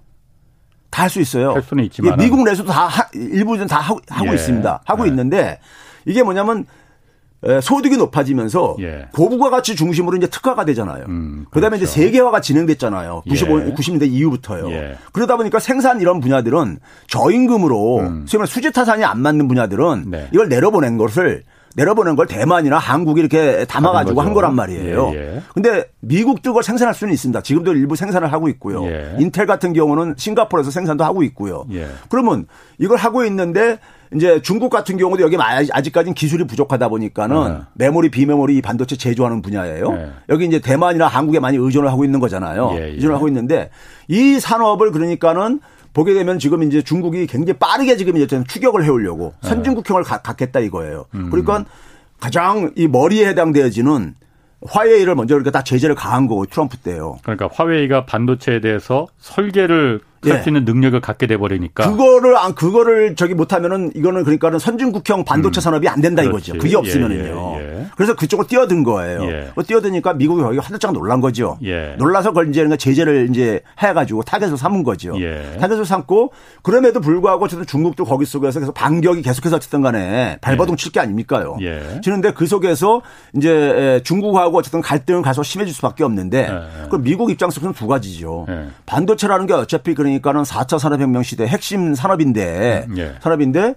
[0.95, 1.51] 다 할 수 있어요.
[1.51, 4.33] 할 수는 있지만 미국 내에서도 다 일부는 다 하고, 하고 예.
[4.35, 4.81] 있습니다.
[4.85, 5.09] 하고 예.
[5.09, 5.59] 있는데
[6.05, 6.65] 이게 뭐냐면
[7.61, 9.07] 소득이 높아지면서 예.
[9.13, 11.05] 고부가 가치 중심으로 이제 특화가 되잖아요.
[11.09, 11.91] 음, 그다음에 그렇죠.
[11.91, 13.23] 이제 세계화가 진행됐잖아요.
[13.29, 13.73] 95, 예.
[13.73, 14.71] 90년대 이후부터요.
[14.71, 14.97] 예.
[15.11, 18.25] 그러다 보니까 생산 이런 분야들은 저임금으로 음.
[18.27, 20.29] 소위 말 수지 타산이 안 맞는 분야들은 네.
[20.33, 21.43] 이걸 내려보낸 것을
[21.75, 25.11] 내려보낸 걸 대만이나 한국이 이렇게 담아가지고 한 거란 말이에요.
[25.13, 25.41] 예, 예.
[25.53, 27.41] 근데 미국도 그걸 생산할 수는 있습니다.
[27.41, 28.85] 지금도 일부 생산을 하고 있고요.
[28.85, 29.15] 예.
[29.19, 31.65] 인텔 같은 경우는 싱가포르에서 생산도 하고 있고요.
[31.73, 31.87] 예.
[32.09, 33.79] 그러면 이걸 하고 있는데
[34.15, 37.59] 이제 중국 같은 경우도 여기 아직까지는 기술이 부족하다 보니까는 네.
[37.73, 39.91] 메모리 비메모리 반도체 제조하는 분야예요.
[39.91, 40.09] 네.
[40.29, 42.71] 여기 이제 대만이나 한국에 많이 의존을 하고 있는 거잖아요.
[42.75, 42.85] 예, 예.
[42.91, 43.69] 의존을 하고 있는데
[44.07, 45.59] 이 산업을 그러니까는
[45.95, 49.49] 보게 되면 지금 이제 중국이 굉장히 빠르게 지금 이제 추격을 해오려고 네.
[49.49, 51.05] 선진국형을 갖겠다 이거예요.
[51.15, 51.29] 음.
[51.31, 51.63] 그러니까
[52.19, 54.15] 가장 이 머리에 해당되어지는
[54.67, 57.17] 화웨이를 먼저 이렇게 다 제재를 가한 거고 트럼프 때요.
[57.23, 60.01] 그러니까 화웨이가 반도체에 대해서 설계를
[60.31, 60.51] 할수 예.
[60.51, 65.61] 있는 능력을 갖게 돼 버리니까 그거를 안 그거를 저기 못하면은 이거는 그러니까는 선진국형 반도체 음.
[65.61, 66.51] 산업이 안 된다 그렇지.
[66.51, 66.61] 이거죠.
[66.61, 67.55] 그게 없으면은요.
[67.57, 67.85] 예, 예, 예.
[67.95, 69.23] 그래서 그쪽으로 뛰어든 거예요.
[69.23, 69.51] 예.
[69.55, 71.57] 뭐 뛰어드니까 미국이 거기 화들짝 놀란 거죠.
[71.63, 71.95] 예.
[71.97, 75.13] 놀라서 그걸 이제 제재를 이제 해가지고 타겟을 삼은 거죠.
[75.59, 80.91] 타겟을 삼고 그럼에도 불구하고 어쨌든 중국도 거기 속에서 계속 반격이 계속해서 어쨌든 간에 발버둥 칠
[80.91, 81.57] 게 아닙니까요.
[82.03, 83.01] 치는데 그 속에서
[83.35, 86.49] 이제 중국하고 어쨌든 갈등을 가서 심해질 수밖에 없는데
[86.89, 88.45] 그 미국 입장에서는 두 가지죠.
[88.85, 93.15] 반도체라는 게 어차피 그러니 그러니까는 4차 산업혁명 시대 핵심 산업인데 음, 예.
[93.21, 93.75] 산업인데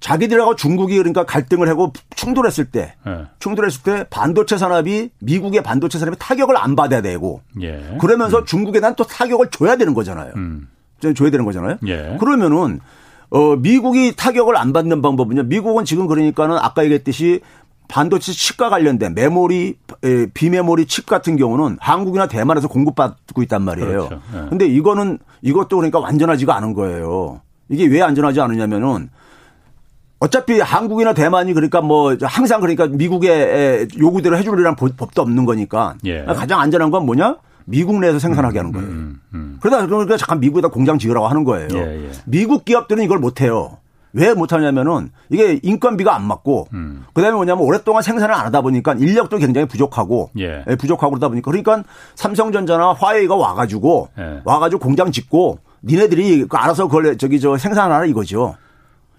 [0.00, 3.26] 자기들하고 중국이 그러니까 갈등을 하고 충돌했을 때 예.
[3.38, 7.96] 충돌했을 때 반도체 산업이 미국의 반도체 산업이 타격을 안 받아야 되고 예.
[8.00, 8.44] 그러면서 음.
[8.44, 10.32] 중국에 난 또 타격을 줘야 되는 거잖아요.
[10.36, 10.68] 음.
[11.16, 11.78] 줘야 되는 거잖아요.
[11.86, 12.16] 예.
[12.20, 12.80] 그러면은
[13.30, 15.44] 어 미국이 타격을 안 받는 방법은요.
[15.44, 17.40] 미국은 지금 그러니까는 아까 얘기했듯이
[17.88, 19.76] 반도체 칩과 관련된 메모리,
[20.32, 24.08] 비메모리 칩 같은 경우는 한국이나 대만에서 공급받고 있단 말이에요.
[24.08, 24.20] 그렇죠.
[24.32, 24.46] 네.
[24.48, 27.40] 근데 이거는 이것도 그러니까 완전하지가 않은 거예요.
[27.68, 29.10] 이게 왜 안전하지 않느냐면은
[30.18, 36.24] 어차피 한국이나 대만이 그러니까 뭐 항상 그러니까 미국의 요구대로 해주려는 법도 없는 거니까 예.
[36.24, 37.36] 가장 안전한 건 뭐냐?
[37.66, 38.88] 미국 내에서 생산하게 하는 거예요.
[38.88, 39.58] 음, 음, 음.
[39.60, 41.68] 그러다 그러니까 잠깐 미국에다 공장 지으라고 하는 거예요.
[41.72, 42.10] 예, 예.
[42.26, 43.78] 미국 기업들은 이걸 못 해요.
[44.14, 47.04] 왜 못하냐면은 이게 인건비가 안 맞고 음.
[47.12, 50.64] 그다음에 뭐냐면 오랫동안 생산을 안 하다 보니까 인력도 굉장히 부족하고 예.
[50.68, 51.82] 예 부족하고 그러다 보니까 그러니까
[52.14, 54.40] 삼성전자나 화웨이가 와가지고 예.
[54.44, 58.56] 와가지고 공장 짓고 니네들이 그 알아서 그걸 저기 저 생산하라 이거죠.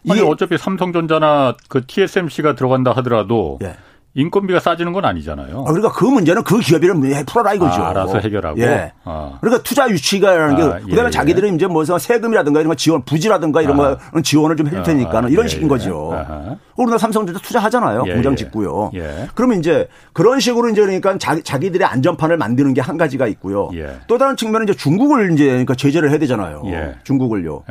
[0.10, 3.76] 아니 어차피 삼성전자나 그 TSMC가 들어간다 하더라도 예.
[4.15, 5.60] 인건비가 싸지는 건 아니잖아요.
[5.60, 7.84] 아, 그러니까 그 문제는 그 기업이랑 풀어라 이거죠.
[7.84, 8.60] 아, 알아서 해결하고.
[8.62, 8.93] 예.
[9.04, 9.38] 아.
[9.41, 11.56] 그러니까 투자 유치가라는 게 아, 그다음에 예, 자기들은 예.
[11.56, 15.49] 이제 뭐서 세금이라든가 이런 거 지원, 부지라든가 이런 거 지원을 좀 해줄 테니까는 이런 예,
[15.49, 16.13] 식인 거죠.
[16.13, 18.04] 아 우리나라 삼성전자 투자하잖아요.
[18.08, 18.92] 예, 공장 짓고요.
[19.34, 23.70] 그러면 이제 그런 식으로 이제 그러니까 자기, 자기들의 안전판을 만드는 게 한 가지가 있고요.
[24.08, 26.62] 또 다른 측면은 이제 중국을 이제 그러니까 제재를 해야 되잖아요.
[27.04, 27.64] 중국을요.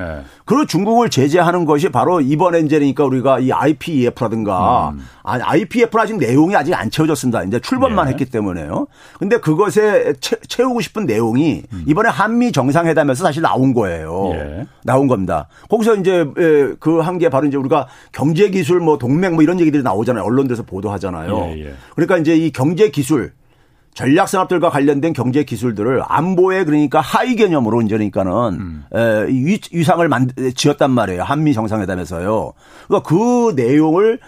[0.45, 5.01] 그 중국을 제재하는 것이 바로 이번에 이제 그러니까 우리가 이 IPEF라든가 음.
[5.23, 7.45] IPF는 아직 내용이 아직 안 채워졌습니다.
[7.45, 8.11] 이제 출범만 예.
[8.11, 8.87] 했기 때문에요.
[9.19, 11.85] 근데 그것에 채, 우고 싶은 내용이 음.
[11.87, 14.31] 이번에 한미 정상회담에서 사실 나온 거예요.
[14.35, 14.67] 예.
[14.85, 15.47] 나온 겁니다.
[15.69, 16.25] 거기서 이제
[16.81, 20.25] 그 한 게 바로 이제 우리가 경제 기술 뭐 동맹 뭐 이런 얘기들이 나오잖아요.
[20.25, 21.53] 언론들에서 보도하잖아요.
[21.57, 21.75] 예, 예.
[21.95, 23.33] 그러니까 이제 이 경제 기술
[23.95, 28.85] 전략 산업들과 관련된 경제 기술들을 안보에 그러니까 하위 개념으로 이제 그러니까는 음.
[28.93, 29.27] 에,
[29.73, 31.23] 위상을 만 지었단 말이에요.
[31.23, 32.53] 한미 정상회담에서요.
[32.89, 34.19] 그러니까 그 내용을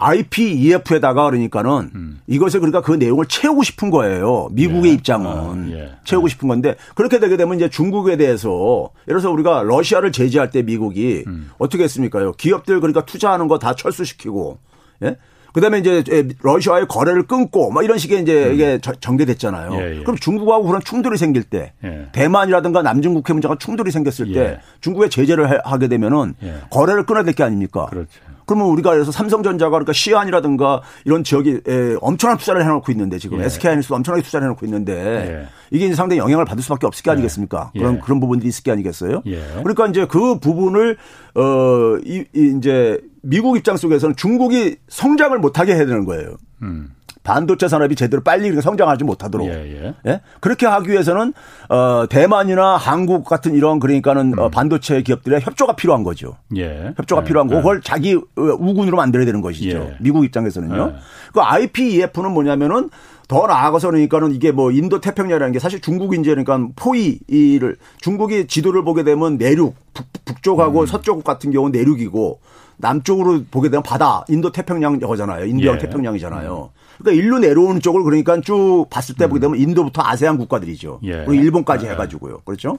[0.00, 2.20] IPEF에다가 그러니까는 음.
[2.26, 4.48] 이것을 그러니까 그 내용을 채우고 싶은 거예요.
[4.52, 4.94] 미국의 예.
[4.94, 5.90] 입장은 아, 예.
[6.04, 10.62] 채우고 싶은 건데 그렇게 되게 되면 이제 중국에 대해서 예를 들어서 우리가 러시아를 제재할 때
[10.62, 11.50] 미국이 음.
[11.58, 12.32] 어떻게 했습니까요?
[12.32, 14.58] 기업들 그러니까 투자하는 거 다 철수시키고
[15.02, 15.16] 예?
[15.52, 16.02] 그다음에 이제
[16.42, 18.54] 러시아의 거래를 끊고 뭐 이런 식의 이제 음.
[18.54, 19.72] 이게 전개됐잖아요.
[19.74, 20.02] 예, 예.
[20.02, 22.06] 그럼 중국하고 그런 충돌이 생길 때 예.
[22.12, 24.60] 대만이라든가 남중국해 문제가 충돌이 생겼을 때 예.
[24.80, 26.54] 중국에 제재를 하게 되면은 예.
[26.70, 27.86] 거래를 끊어야 될 게 아닙니까?
[27.86, 28.08] 그렇죠.
[28.50, 31.60] 그러면 우리가 그래서 삼성전자가 그러니까 시안이라든가 이런 지역에
[32.00, 33.44] 엄청난 투자를 해놓고 있는데 지금 예.
[33.44, 35.48] SK하이닉스도 엄청나게 투자를 해놓고 있는데 예.
[35.70, 37.12] 이게 상당히 영향을 받을 수밖에 없을 게 예.
[37.12, 37.70] 아니겠습니까?
[37.76, 37.78] 예.
[37.78, 39.22] 그런 그런 부분들이 있을 게 아니겠어요?
[39.26, 39.40] 예.
[39.62, 40.96] 그러니까 이제 그 부분을
[41.36, 46.34] 어 이, 이 이제 미국 입장 속에서는 중국이 성장을 못하게 해야 되는 거예요.
[46.62, 46.90] 음.
[47.30, 49.94] 반도체 산업이 제대로 빨리 성장하지 못하도록 예, 예.
[50.04, 50.20] 예?
[50.40, 51.32] 그렇게 하기 위해서는
[51.68, 54.50] 어 대만이나 한국 같은 이런 그러니까는 어, 음.
[54.50, 56.38] 반도체 기업들의 협조가 필요한 거죠.
[56.56, 56.92] 예.
[56.96, 57.24] 협조가 예.
[57.24, 57.58] 필요한 거 예.
[57.58, 59.78] 그걸 자기 어, 우군으로 만들어야 되는 것이죠.
[59.78, 59.96] 예.
[60.00, 60.94] 미국 입장에서는요.
[61.32, 62.90] 그 IPEF는 뭐냐면은
[63.28, 68.82] 더 나아가서 그러니까는 이게 뭐 인도 태평양이라는 게 사실 중국 이제 그러니까 포위를 중국이 지도를
[68.82, 70.86] 보게 되면 내륙 북, 쪽하고 음.
[70.86, 72.40] 서쪽 같은 경우 는 내륙이고
[72.78, 75.44] 남쪽으로 보게 되면 바다 인도 태평양 여잖아요.
[75.44, 75.78] 인도양 예.
[75.78, 76.70] 태평양이잖아요.
[77.02, 79.28] 그러니까 일로 내려오는 쪽을 그러니까 쭉 봤을 때 음.
[79.30, 81.00] 보게 되면 인도부터 아세안 국가들이죠.
[81.04, 81.24] 예.
[81.24, 81.90] 그리고 일본까지 예.
[81.90, 82.40] 해가지고요.
[82.44, 82.78] 그렇죠.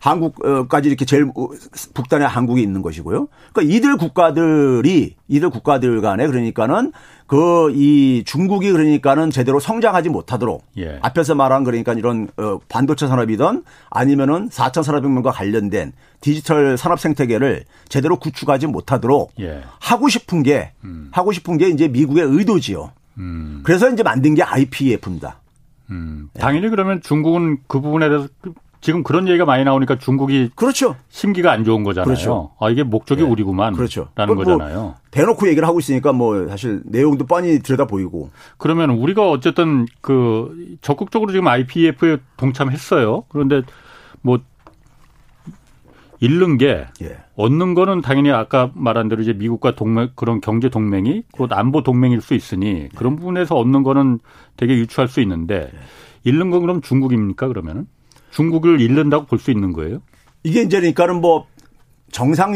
[0.00, 1.30] 한국까지 이렇게 제일
[1.94, 3.28] 북단에 한국이 있는 것이고요.
[3.52, 6.92] 그러니까 이들 국가들이 이들 국가들 간에 그러니까는
[7.32, 10.98] 그 이 중국이 그러니까는 제대로 성장하지 못하도록 예.
[11.00, 18.18] 앞에서 말한 그러니까 이런 어 반도체 산업이든 아니면은 4차 산업혁명과 관련된 디지털 산업 생태계를 제대로
[18.18, 19.62] 구축하지 못하도록 예.
[19.78, 21.08] 하고 싶은 게 음.
[21.12, 22.90] 하고 싶은 게 이제 미국의 의도지요.
[23.18, 23.60] 음.
[23.64, 25.40] 그래서 이제 만든 게 IPEF입니다.
[25.90, 26.28] 음.
[26.34, 28.28] 당연히 그러면 중국은 그 부분에 대해서
[28.80, 30.96] 지금 그런 얘기가 많이 나오니까 중국이 그렇죠.
[31.08, 32.06] 심기가 안 좋은 거잖아요.
[32.06, 32.50] 그렇죠.
[32.58, 33.28] 아 이게 목적이 네.
[33.28, 33.74] 우리구만.
[33.74, 34.08] 그렇죠.
[34.16, 34.96] 라는 뭐 거잖아요.
[35.12, 38.30] 대놓고 얘기를 하고 있으니까 뭐 사실 내용도 뻔히 들여다 보이고.
[38.58, 43.24] 그러면 우리가 어쨌든 그 적극적으로 지금 IPF에 동참했어요.
[43.28, 43.62] 그런데
[44.20, 44.40] 뭐
[46.22, 47.16] 잃는 게 예.
[47.34, 52.20] 얻는 거는 당연히 아까 말한 대로 이제 미국과 동맹 그런 경제 동맹이 곧 안보 동맹일
[52.20, 54.20] 수 있으니 그런 부분에서 얻는 거는
[54.56, 55.78] 되게 유추할 수 있는데 예.
[56.22, 57.86] 잃는 건 그럼 중국입니까 그러면은
[58.30, 60.00] 중국을 잃는다고 볼 수 있는 거예요?
[60.44, 61.46] 이게 이제 그러니까는 뭐
[62.12, 62.54] 정상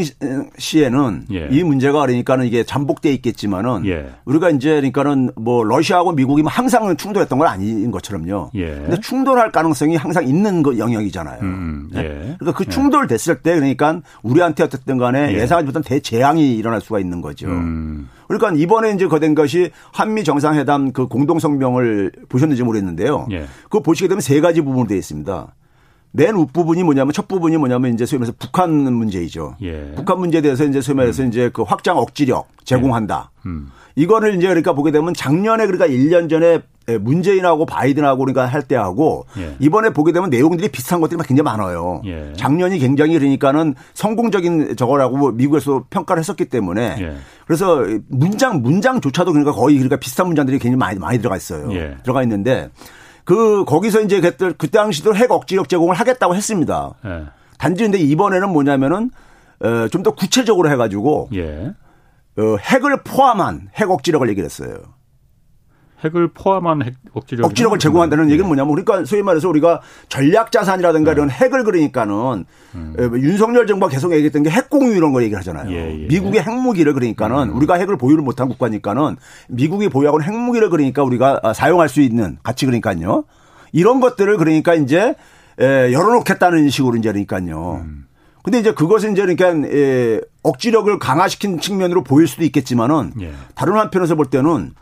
[0.58, 1.48] 시에는 예.
[1.50, 4.10] 이 문제가 그러니까는 이게 잠복돼 있겠지만은 예.
[4.26, 8.50] 우리가 이제 그러니까는 뭐 러시아하고 미국이 뭐 항상 충돌했던 건 아닌 것처럼요.
[8.54, 8.66] 예.
[8.66, 11.40] 근데 충돌할 가능성이 항상 있는 거 영역이잖아요.
[11.40, 12.00] 음, 네?
[12.00, 12.36] 예.
[12.38, 12.70] 그러니까 그 예.
[12.70, 15.46] 충돌 됐을 때 그러니까 우리한테 어쨌든 간에 예.
[15.46, 17.48] 상하지 못한 대재앙이 일어날 수가 있는 거죠.
[17.48, 18.10] 음.
[18.28, 23.26] 그러니까 이번에 이제 거된 것이 한미 정상회담 그 공동 성명을 보셨는지 모르겠는데요.
[23.64, 25.54] 그거 보시게 되면 세 가지 부분으로 되어 있습니다.
[26.16, 29.56] 맨 윗부분이 뭐냐면 첫 부분이 뭐냐면 이제 소위 말해서 북한 문제이죠.
[29.62, 29.92] 예.
[29.94, 31.28] 북한 문제에 대해서 이제 소위 말해서 음.
[31.28, 33.30] 이제 그 확장 억지력 제공한다.
[33.44, 33.48] 예.
[33.48, 33.70] 음.
[33.96, 36.60] 이거를 이제 그러니까 보게 되면 작년에 그러니까 1년 전에
[37.00, 39.56] 문재인하고 바이든하고 그러니까 할 때하고 예.
[39.58, 42.00] 이번에 보게 되면 내용들이 비슷한 것들이 굉장히 많아요.
[42.06, 42.32] 예.
[42.36, 47.16] 작년이 굉장히 그러니까는 성공적인 저거라고 뭐 미국에서 평가를 했었기 때문에 예.
[47.46, 51.72] 그래서 문장 문장조차도 그러니까 거의 그러니까 비슷한 문장들이 굉장히 많이 많이 들어가 있어요.
[51.74, 51.96] 예.
[52.02, 52.70] 들어가 있는데
[53.26, 56.94] 그 거기서 이제 그때 그 당시도 핵 억지력 제공을 하겠다고 했습니다.
[57.04, 57.24] 예.
[57.58, 59.10] 단지 근데 이번에는 뭐냐면은
[59.60, 61.74] 어, 좀더 구체적으로 해가지고 예.
[62.38, 64.78] 어, 핵을 포함한 핵 억지력을 얘기를 했어요.
[66.06, 68.32] 핵을 포함한 핵 억지력 억지력을 제공한다는 예.
[68.32, 71.14] 얘기는 뭐냐면 그러니까 소위 말해서 우리가 전략 자산이라든가 네.
[71.16, 72.94] 이런 핵을 그러니까는 음.
[73.14, 75.70] 윤석열 정부가 계속 얘기했던 게 핵 공유 이런 거 얘기를 하잖아요.
[75.70, 76.06] 예, 예.
[76.06, 77.56] 미국의 핵무기를 그러니까는 음.
[77.56, 79.16] 우리가 핵을 보유를 못한 국가니까는
[79.48, 83.24] 미국이 보유하고 핵무기를 그러니까 우리가 아, 사용할 수 있는 가치 그러니까요.
[83.72, 85.14] 이런 것들을 그러니까 이제
[85.58, 87.82] 열어놓겠다는 식으로 이제 그러니까요.
[87.84, 88.06] 음.
[88.42, 93.32] 근데 이제 그것은 이제 그러니까 에, 억지력을 강화시킨 측면으로 보일 수도 있겠지만은 예.
[93.54, 94.72] 다른 한편에서 볼 때는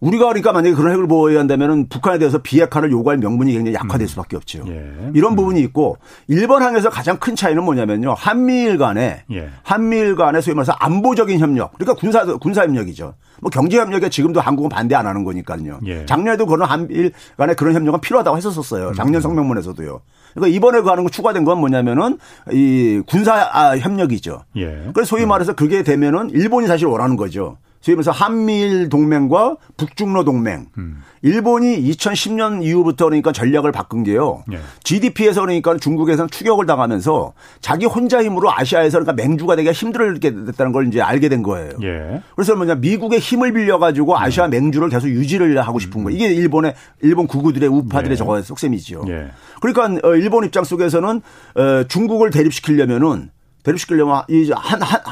[0.00, 4.06] 우리가 그러니까 만약에 그런 핵을 보호해야 한다면은 북한에 대해서 비핵화를 요구할 명분이 굉장히 약화될 음.
[4.06, 4.64] 수밖에 없죠.
[4.68, 5.10] 예.
[5.14, 5.36] 이런 음.
[5.36, 8.14] 부분이 있고 일본 항에서 가장 큰 차이는 뭐냐면요.
[8.16, 9.50] 한미일 간에 예.
[9.62, 11.72] 한미일 간에 소위 말해서 안보적인 협력.
[11.74, 13.14] 그러니까 군사 군사 협력이죠.
[13.40, 15.80] 뭐 경제 협력에 지금도 한국은 반대 안 하는 거니까요.
[15.86, 16.06] 예.
[16.06, 18.92] 작년에도 그런 한미일 간에 그런 협력은 필요하다고 했었었어요.
[18.94, 19.20] 작년 음.
[19.20, 20.00] 성명문에서도요.
[20.34, 22.18] 그러니까 이번에 그 하는 거 추가된 건 뭐냐면은
[22.52, 24.44] 이 군사 아, 협력이죠.
[24.56, 24.90] 예.
[24.94, 27.56] 그래서 소위 말해서 그게 되면은 일본이 사실 원하는 거죠.
[27.80, 30.66] 소위 말해서 한미일 동맹과 북중로 동맹.
[30.78, 31.02] 음.
[31.22, 34.44] 일본이 2010년 이후부터 그러니까 전략을 바꾼 게요.
[34.52, 34.58] 예.
[34.84, 40.88] GDP에서 그러니까 중국에서는 추격을 당하면서 자기 혼자 힘으로 아시아에서 그러니까 맹주가 되기가 힘들게 됐다는 걸
[40.88, 41.72] 이제 알게 된 거예요.
[41.82, 42.22] 예.
[42.34, 44.50] 그래서 뭐냐 미국의 힘을 빌려 가지고 아시아 음.
[44.50, 46.16] 맹주를 계속 유지를 하고 싶은 거예요.
[46.16, 48.16] 이게 일본의 일본 구구들의 우파들의 예.
[48.16, 49.04] 저거 속셈이지요.
[49.08, 49.30] 예.
[49.60, 51.20] 그러니까 어, 일본 입장 속에서는
[51.56, 53.30] 어, 중국을 대립시키려면은
[53.62, 55.02] 대립시키려면 이한한이한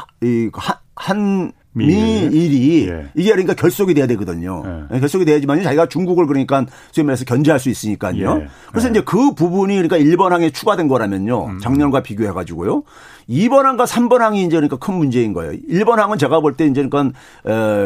[0.94, 3.06] 한 미일이 예.
[3.14, 4.62] 이게 그러니까 결속이 돼야 되거든요.
[4.64, 4.96] 예.
[4.96, 8.40] 예 결속이 돼야지만 자기가 중국을 그러니까 소위 말해서 견제할 수 있으니까요.
[8.40, 8.48] 예.
[8.70, 8.90] 그래서 예.
[8.90, 11.46] 이제 그 부분이 그러니까 1번 항에 추가된 거라면요.
[11.46, 11.58] 음.
[11.58, 12.82] 작년과 비교해 가지고요.
[13.28, 15.52] 2번 항과 3번 항이 이제 그러니까 큰 문제인 거예요.
[15.68, 17.12] 1번 항은 제가 볼 때 이제 그러니까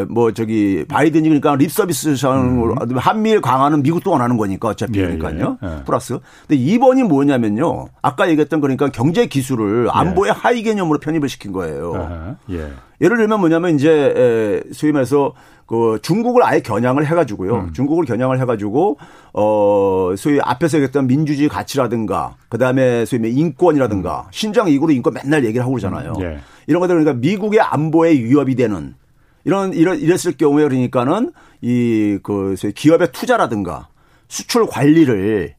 [0.09, 2.99] 뭐 저기 바이든이 그러니까 립 서비스 상으로 음.
[2.99, 5.59] 한미일 강화는 미국도 원하는 거니까 어차피 예, 그러니까요.
[5.87, 6.19] 플러스.
[6.47, 7.89] 근데 2번이 뭐냐면요.
[8.03, 12.37] 아까 얘기했던 그러니까 경제 기술을 안보의 하위 개념으로 편입을 시킨 거예요.
[12.51, 12.69] 예.
[13.01, 15.33] 예를 들면 뭐냐면 이제 소위 말해서
[15.71, 17.55] 그 중국을 아예 겨냥을 해가지고요.
[17.55, 17.73] 음.
[17.73, 18.99] 중국을 겨냥을 해가지고
[19.33, 24.29] 어 소위 앞에서 얘기했던 민주주의 가치라든가 그다음에 소위 인권이라든가 음.
[24.33, 26.15] 신장 이구로 인권 맨날 얘기를 하고 그러잖아요.
[26.17, 26.23] 음.
[26.23, 26.41] 예.
[26.67, 28.97] 이런 것들 그러니까 미국의 안보에 위협이 되는
[29.45, 31.31] 이런 이런 이랬을 경우에 그러니까는
[31.61, 33.87] 이그 기업의 투자라든가
[34.27, 35.55] 수출 관리를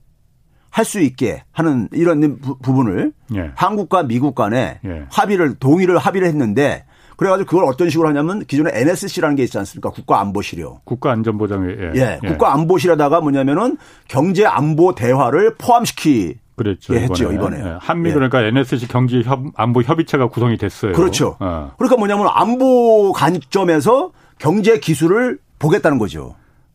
[0.72, 3.52] 할 수 있게 하는 이런 부, 분을 예.
[3.56, 5.06] 한국과 미국 간에 예.
[5.10, 6.86] 합의를 동의를 합의를 했는데
[7.22, 9.92] 그래가지고 그걸 어떤 식으로 하냐면 기존에 NSC라는 게 있지 않습니까?
[9.92, 10.82] 국가안보실이요.
[10.86, 11.76] 국가안전보장회.
[11.80, 11.92] 예.
[11.94, 12.20] 예.
[12.24, 12.28] 예.
[12.28, 16.38] 국가안보실에다가 뭐냐면은 경제 안보 대화를 포함시키.
[16.56, 16.96] 그랬죠.
[16.96, 17.60] 예, 했죠 이번에.
[17.60, 17.78] 예.
[17.80, 18.14] 한미 예.
[18.16, 20.94] 그러니까 NSC 경제 협, 안보 협의체가 구성이 됐어요.
[20.94, 21.38] 그렇죠.
[21.40, 21.72] 어.
[21.78, 26.34] 그러니까 뭐냐면 안보 관점에서 경제 기술을 보겠다는 거죠.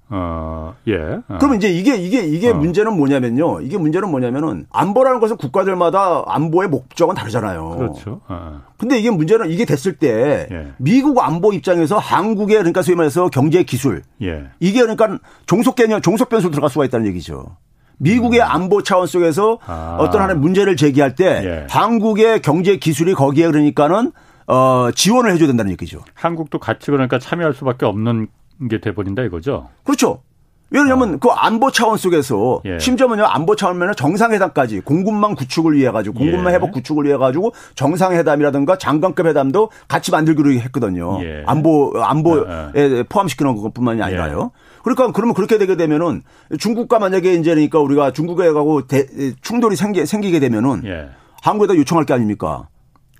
[0.08, 0.94] 어, 예.
[0.94, 1.38] 어.
[1.38, 2.54] 그러면 이제 이게 이게 이게 어.
[2.54, 3.60] 문제는 뭐냐면요.
[3.62, 7.76] 이게 문제는 뭐냐면은 안보라는 것은 국가들마다 안보의 목적은 다르잖아요.
[7.76, 8.20] 그렇죠.
[8.28, 8.62] 어.
[8.78, 10.72] 근데 이게 문제는 이게 됐을 때 예.
[10.76, 14.44] 미국 안보 입장에서 한국의 그러니까 소위 말해서 경제 기술 예.
[14.60, 17.56] 이게 그러니까 종속 개념 종속 변수로 들어갈 수가 있다는 얘기죠.
[17.98, 18.46] 미국의 음.
[18.48, 19.96] 안보 차원 속에서 아.
[19.98, 21.66] 어떤 하나의 문제를 제기할 때 예.
[21.68, 24.12] 한국의 경제 기술이 거기에 그러니까는
[24.46, 26.02] 어 지원을 해줘야 된다는 얘기죠.
[26.14, 28.28] 한국도 같이 그러니까 참여할 수밖에 없는
[28.70, 29.68] 게 돼버린다 이거죠.
[29.84, 30.22] 그렇죠.
[30.70, 31.18] 왜냐하면 어.
[31.18, 32.78] 그 안보 차원 속에서 예.
[32.78, 36.32] 심지어 는 안보 차원면 정상회담까지 공군망 구축을 위해 가지고 예.
[36.32, 41.22] 회복 구축을 위해 가지고 정상회담이라든가 장관급 회담도 같이 만들기로 했거든요.
[41.22, 41.44] 예.
[41.46, 43.04] 안보 안보에 어, 어.
[43.08, 44.50] 포함시키는 것뿐만이 아니라요.
[44.52, 44.80] 예.
[44.82, 46.22] 그러니까 그러면 그렇게 되게 되면은
[46.58, 49.06] 중국과 만약에 이제 그러니까 우리가 중국에 가고 대,
[49.40, 51.10] 충돌이 생기, 생기게 되면은 예.
[51.42, 52.68] 한국에다 요청할 게 아닙니까?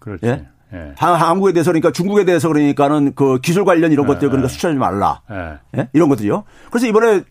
[0.01, 0.27] 그렇죠.
[0.27, 0.47] 예?
[0.73, 0.95] 예.
[0.99, 4.09] 한국에 대해서 그러니까 중국에 대해서 그러니까는 그 기술 관련 이런 예.
[4.09, 4.53] 것들 그러니까 예.
[4.53, 5.21] 수출하지 말라.
[5.31, 5.59] 예.
[5.79, 5.89] 예.
[5.93, 6.45] 이런 것들이요.
[6.71, 7.23] 그래서 이번에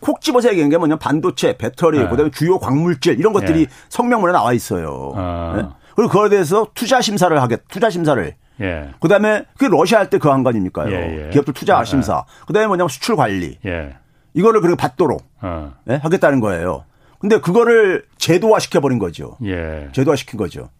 [0.00, 2.08] 콕 집어서 얘기한 게 뭐냐 반도체, 배터리, 예.
[2.08, 5.12] 그다음에 주요 광물질 이런 것들이 성명문에 나와 있어요.
[5.16, 5.74] 아.
[5.94, 8.34] 그리고 그거에 대해서 투자 심사를 하겠, 투자 심사를.
[8.60, 8.90] 예.
[9.00, 10.92] 그다음에 그게 러시아 할 때 그한거 아닙니까요?
[10.92, 11.30] 예, 예.
[11.30, 12.24] 기업들 투자 심사.
[12.46, 13.58] 그다음에 뭐냐면 수출 관리.
[13.66, 13.94] 예.
[14.34, 15.74] 이거를 그리고 받도록 어.
[15.90, 15.94] 예?
[15.96, 16.84] 하겠다는 거예요.
[17.20, 19.36] 근데 그거를 제도화 시켜버린 거죠.
[19.44, 19.88] 예.
[19.92, 20.70] 제도화 시킨 거죠.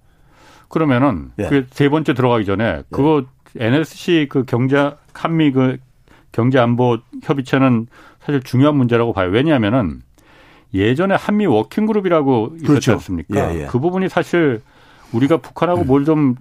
[0.68, 1.48] 그러면은 예.
[1.48, 3.24] 그세 번째 들어가기 전에 그거
[3.58, 3.66] 예.
[3.66, 5.78] NSC 그 경제 한미 그
[6.32, 7.86] 경제 안보 협의체는
[8.20, 9.30] 사실 중요한 문제라고 봐요.
[9.30, 10.02] 왜냐하면은
[10.74, 12.92] 예전에 한미 워킹 그룹이라고 있었지 그렇죠.
[12.92, 13.54] 않습니까?
[13.54, 13.66] 예, 예.
[13.66, 14.60] 그 부분이 사실
[15.12, 16.36] 우리가 북한하고 뭘 좀좀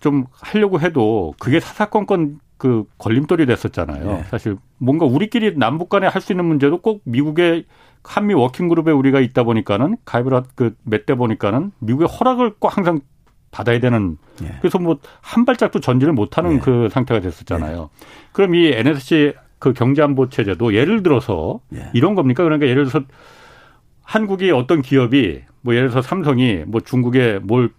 [0.00, 4.10] 좀 하려고 해도 그게 사사건건 그 걸림돌이 됐었잖아요.
[4.10, 4.24] 예.
[4.24, 7.66] 사실 뭔가 우리끼리 남북 간에 할 수 있는 문제도 꼭 미국의
[8.02, 13.00] 한미 워킹 그룹에 우리가 있다 보니까는 가입을 그몇 대 보니까는 미국의 허락을 꼭 항상
[13.56, 14.56] 받아야 되는 예.
[14.60, 16.58] 그래서 뭐 한 발짝도 전진을 못하는 예.
[16.58, 17.90] 그 상태가 됐었잖아요.
[17.92, 18.06] 예.
[18.32, 21.88] 그럼 이 NSC 그 경제안보 체제도 예를 들어서 예.
[21.94, 22.44] 이런 겁니까?
[22.44, 23.04] 그러니까 예를 들어서
[24.02, 27.70] 한국이 어떤 기업이 뭐 예를 들어서 삼성이 뭐 중국에 뭘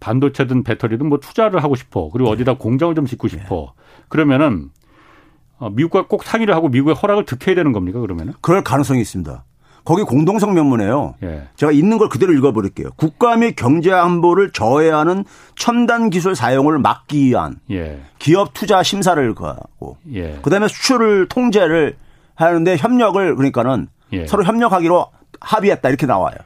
[0.00, 2.10] 반도체든 배터리든 뭐 투자를 하고 싶어.
[2.10, 2.32] 그리고 예.
[2.34, 3.72] 어디다 공장을 좀 짓고 싶어.
[4.08, 4.68] 그러면은
[5.58, 8.00] 어, 미국과 꼭 상의를 하고 미국의 허락을 득해야 되는 겁니까?
[8.00, 8.34] 그러면은?
[8.40, 9.44] 그럴 가능성이 있습니다.
[9.84, 11.14] 거기 공동성 명문이에요.
[11.24, 11.48] 예.
[11.56, 12.90] 제가 있는 걸 그대로 읽어버릴게요.
[12.96, 15.24] 국가 및 경제 안보를 저해하는
[15.56, 18.00] 첨단 기술 사용을 막기 위한 예.
[18.18, 20.38] 기업 투자 심사를 가고 예.
[20.42, 21.96] 그다음에 수출을 통제를
[22.34, 24.26] 하는데 협력을 그러니까는 예.
[24.26, 25.06] 서로 협력하기로
[25.40, 26.36] 합의했다 이렇게 나와요.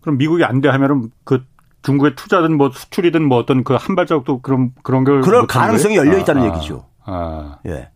[0.00, 1.44] 그럼 미국이 안 돼 하면은 그
[1.82, 6.18] 중국의 투자든 뭐 수출이든 뭐 어떤 그 한 발자국도 그런 그런 걸 그럴 가능성이 열려
[6.18, 6.86] 있다는 아, 얘기죠.
[7.04, 7.58] 아.
[7.66, 7.90] 예.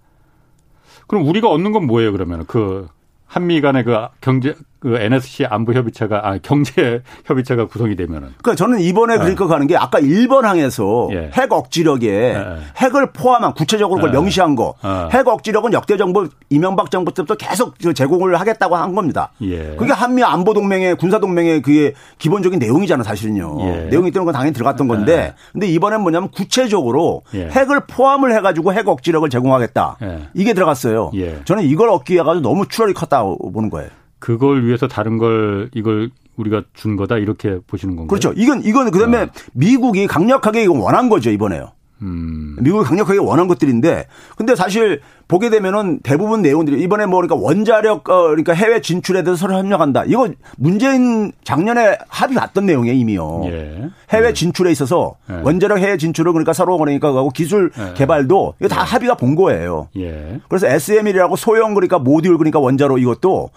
[1.07, 2.45] 그럼 우리가 얻는 건 뭐예요, 그러면?
[2.47, 2.89] 그
[3.33, 8.35] 한미 간의 그 경제 그 NSC 안보 협의체가 아 경제 협의체가 구성이 되면은.
[8.43, 11.31] 그러니까 저는 이번에 그러니까 가는 게 아까 1번 항에서 예.
[11.33, 12.57] 핵 억지력에 예.
[12.79, 14.13] 핵을 포함한 구체적으로 그걸 예.
[14.15, 14.75] 명시한 거.
[14.83, 15.09] 어.
[15.13, 19.31] 핵 억지력은 역대 정부 이명박 정부 때부터 계속 제공을 하겠다고 한 겁니다.
[19.43, 19.77] 예.
[19.77, 23.59] 그게 한미 안보 동맹의 군사 동맹의 그게 기본적인 내용이잖아, 사실은요.
[23.61, 23.73] 예.
[23.85, 25.13] 내용이 때문에 건 당연히 들어갔던 건데.
[25.13, 25.35] 예.
[25.53, 29.99] 근데 이번엔 뭐냐면 구체적으로 핵을 포함을 해 가지고 핵 억지력을 제공하겠다.
[30.35, 31.13] 이게 들어갔어요.
[31.45, 33.89] 저는 이걸 얻기 위해 가지고 너무 출혈이 컸다고 보는 거예요.
[34.23, 38.07] 그걸 위해서 다른 걸 이걸 우리가 준 거다 이렇게 보시는 건가요?
[38.07, 38.33] 그렇죠.
[38.41, 39.29] 이건 이건 그다음에 어.
[39.53, 41.73] 미국이 강력하게 원한 거죠 이번에요.
[42.03, 42.57] 음.
[42.61, 48.29] 미국이 강력하게 원한 것들인데 근데 사실 보게 되면은 대부분 내용들이 이번에 뭐 그러니까 원자력 어
[48.29, 50.05] 그러니까 해외 진출에 대해서 서로 협력한다.
[50.07, 53.43] 이거 문재인 작년에 합의 봤던 내용이에요 이미요.
[53.47, 53.89] 예.
[54.11, 54.33] 해외 예.
[54.35, 55.41] 진출에 있어서 예.
[55.43, 57.95] 원자력 해외 진출을 그러니까 서로 그러니까 하고 기술 예.
[57.95, 58.85] 개발도 이거 다 예.
[58.85, 59.89] 합의가 본 거예요.
[59.97, 60.41] 예.
[60.49, 63.51] 그래서 SM이라고 소형 그러니까 모듈 그러니까 원자로 이것도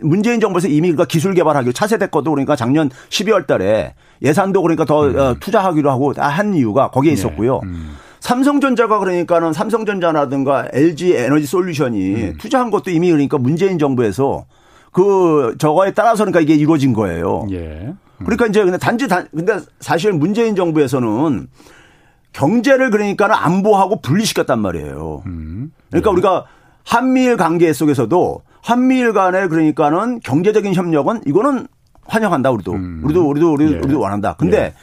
[0.00, 5.06] 문재인 정부에서 이미 그러니까 기술 개발하기로 차세대 것도 그러니까 작년 12월 달에 예산도 그러니까 더
[5.06, 5.18] 음.
[5.18, 7.60] 어, 투자하기로 하고 다한 이유가 거기에 있었고요.
[7.64, 7.96] 음.
[8.20, 12.34] 삼성전자가 그러니까는 삼성전자라든가 LG 에너지 솔루션이 음.
[12.38, 14.44] 투자한 것도 이미 그러니까 문재인 정부에서
[14.92, 17.46] 그 저거에 따라서 그러니까 이게 이루어진 거예요.
[17.50, 17.56] 예.
[17.58, 18.24] 음.
[18.24, 21.48] 그러니까 이제 근데 단지 단 근데 사실 문재인 정부에서는
[22.32, 25.22] 경제를 그러니까는 안보하고 분리시켰단 말이에요.
[25.26, 25.72] 음.
[25.88, 26.12] 그러니까 예.
[26.12, 26.44] 우리가
[26.84, 31.66] 한미일 관계 속에서도 한미일 간에 그러니까는 경제적인 협력은 이거는
[32.10, 33.00] 환영한다 우리도 음.
[33.04, 33.78] 우리도 우리도 우리도, 예.
[33.78, 34.34] 우리도 원한다.
[34.38, 34.74] 근데 예.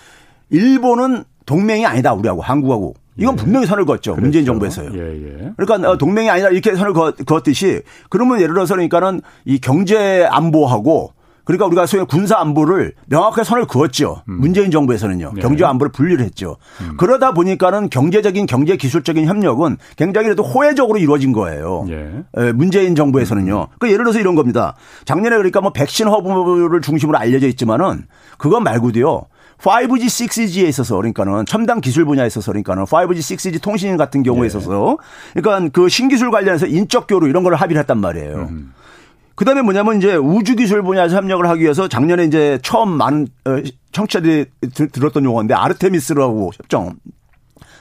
[0.50, 3.44] 일본은 동맹이 아니다 우리하고 한국하고 이건 예.
[3.44, 4.12] 분명히 선을 그었죠.
[4.12, 4.22] 그렇죠.
[4.22, 4.92] 문재인 정부에서요.
[4.94, 5.54] 예, 예.
[5.58, 6.94] 그러니까 어, 동맹이 아니라 이렇게 선을
[7.26, 11.14] 그었듯이 그러면 예를 들어서 그러니까는 이 경제 안보하고
[11.48, 14.22] 그러니까 우리가 소위 군사 안보를 명확하게 선을 그었죠.
[14.28, 14.42] 음.
[14.42, 15.32] 문재인 정부에서는요.
[15.36, 15.42] 네.
[15.42, 16.58] 경제 안보를 분리를 했죠.
[16.82, 16.98] 음.
[16.98, 21.86] 그러다 보니까는 경제적인 경제 기술적인 협력은 굉장히 그래도 호혜적으로 이루어진 거예요.
[21.90, 22.52] 예.
[22.52, 23.68] 문재인 정부에서는요.
[23.80, 24.76] 그 예를 들어서 이런 겁니다.
[25.06, 28.04] 작년에 그러니까 뭐 백신 허브를 중심으로 알려져 있지만은
[28.38, 29.28] 그것 말고도요.
[29.60, 34.48] 5G, 6G에 있어서 그러니까는 첨단 기술 분야에 있어서 그러니까는 5G, 6G 통신 같은 경우에 예.
[34.48, 34.98] 있어서
[35.34, 38.50] 그러니까 그 신기술 관련해서 인적 교류 이런 걸 합의를 했단 말이에요.
[38.50, 38.74] 음.
[39.38, 43.58] 그다음에 뭐냐면 이제 우주 기술 분야에서 협력을 하기 위해서 작년에 이제 처음 많은 어,
[43.92, 44.46] 청취자들이
[44.92, 46.96] 들었던 용어인데 아르테미스라고 협정.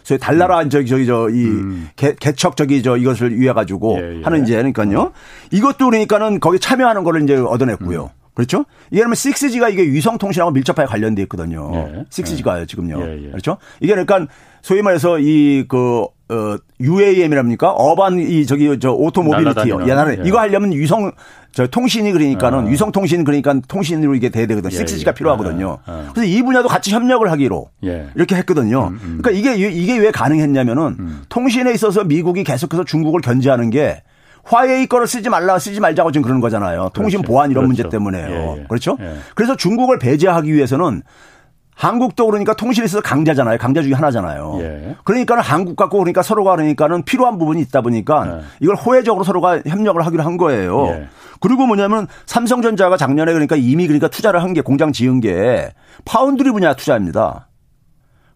[0.04, 0.70] 소위 달나라 음.
[0.70, 1.88] 저기 저기 저이 음.
[1.96, 4.22] 개척 저기 저 이것을 위해 가지고 예, 예.
[4.22, 5.12] 하는 이제 그러니까요.
[5.50, 8.04] 이것도 그러니까는 거기 참여하는 거를 이제 얻어냈고요.
[8.04, 8.26] 음.
[8.34, 8.66] 그렇죠?
[8.90, 11.72] 이게 그러면 6G가 이게 위성통신하고 밀접하게 관련돼 있거든요.
[11.74, 12.04] 예.
[12.10, 12.66] 6G가요, 예.
[12.66, 13.00] 지금요.
[13.00, 13.30] 예, 예.
[13.30, 13.56] 그렇죠?
[13.80, 14.26] 이게 그러니까
[14.66, 17.70] 소위 말해서 이 그, 어, UAM이랍니까?
[17.70, 19.82] 어반 이 저기 저 오토모빌리티요.
[19.88, 20.22] 옛날에 예.
[20.26, 21.12] 이거 하려면 위성
[21.52, 22.62] 저 통신이 그러니까는 아.
[22.62, 24.76] 위성 통신 그러니까 통신으로 이게 돼야 되거든요.
[24.76, 25.78] 예, 6G가 필요하거든요.
[25.86, 26.10] 아, 아.
[26.12, 27.70] 그래서 이 분야도 같이 협력을 하기로
[28.16, 28.88] 이렇게 했거든요.
[28.88, 29.18] 음, 음.
[29.22, 31.22] 그러니까 이게 이게 왜 가능했냐면은 음.
[31.28, 34.02] 통신에 있어서 미국이 계속해서 중국을 견제하는 게
[34.42, 36.90] 화웨이 거를 쓰지 말라 쓰지 말자고 지금 그러는 거잖아요.
[36.92, 37.32] 통신 그렇죠.
[37.32, 37.84] 보안 이런 그렇죠.
[37.84, 38.26] 문제 때문에요.
[38.26, 38.64] 예, 예.
[38.68, 38.96] 그렇죠?
[39.00, 39.14] 예.
[39.36, 41.02] 그래서 중국을 배제하기 위해서는
[41.76, 43.58] 한국도 그러니까 통신에 있어서 강자잖아요.
[43.58, 44.58] 강자 중에 하나잖아요.
[44.60, 44.96] 예.
[45.04, 48.44] 그러니까는 한국 갖고 그러니까 서로가 그러니까는 필요한 부분이 있다 보니까 예.
[48.60, 50.86] 이걸 호혜적으로 서로가 협력을 하기로 한 거예요.
[50.88, 51.08] 예.
[51.38, 55.70] 그리고 뭐냐면 삼성전자가 작년에 그러니까 이미 그러니까 투자를 한 게 공장 지은 게
[56.06, 57.48] 파운드리 분야 투자입니다.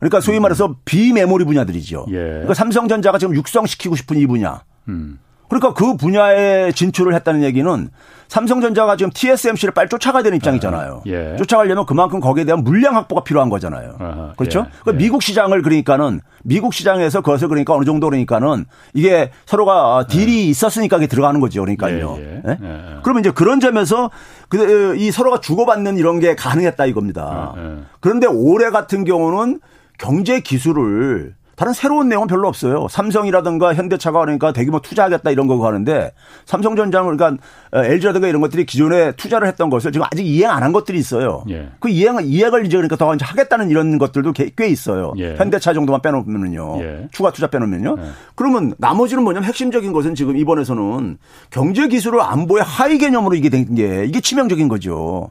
[0.01, 0.43] 그러니까 소위 음.
[0.43, 2.07] 말해서 비메모리 분야들이죠.
[2.11, 2.15] 예.
[2.15, 4.63] 그러니까 삼성전자가 지금 육성시키고 싶은 이 분야.
[4.89, 5.19] 음.
[5.51, 7.91] 그러니까 그 분야에 진출을 했다는 얘기는
[8.29, 11.03] 삼성전자가 지금 TSMC를 빨리 쫓아가야 되는 입장이잖아요.
[11.07, 11.35] 예.
[11.37, 13.97] 쫓아가려면 그만큼 거기에 대한 물량 확보가 필요한 거잖아요.
[13.99, 14.61] 아하, 그렇죠?
[14.61, 14.71] 예.
[14.83, 14.97] 그러니까 예.
[15.05, 20.45] 미국 시장을 그러니까는 미국 시장에서 그것을 그러니까 어느 정도 그러니까는 이게 서로가 딜이 예.
[20.45, 21.61] 있었으니까 이게 들어가는 거죠.
[21.63, 22.17] 그러니까요.
[22.21, 22.59] 예, 예.
[23.03, 24.13] 그러면 이제 그런 점에서
[24.49, 27.55] 그이 서로가 주고받는 이런 게 가능했다 이겁니다.
[27.99, 29.59] 그런데 올해 같은 경우는
[29.99, 32.87] 경제 기술을 다른 새로운 내용은 별로 없어요.
[32.89, 36.11] 삼성이라든가 현대차가 그러니까 대규모 투자하겠다 이런 거고 하는데
[36.47, 40.99] 삼성전자는 그러니까 LG라든가 이런 것들이 기존에 투자를 했던 것을 지금 아직 이행 안 한 것들이
[40.99, 41.45] 있어요.
[41.51, 41.69] 예.
[41.79, 45.13] 그 이행 이행을 이제 그러니까 더 이제 하겠다는 이런 것들도 꽤 있어요.
[45.19, 45.35] 예.
[45.37, 46.79] 현대차 정도만 빼놓으면요.
[46.83, 47.09] 예.
[47.13, 47.97] 추가 투자 빼놓으면요.
[47.99, 48.05] 예.
[48.37, 51.19] 그러면 나머지는 뭐냐면 핵심적인 것은 지금 이번에서는
[51.51, 55.31] 경제 기술을 안보의 하위 개념으로 이게 된 게 이게 치명적인 거죠.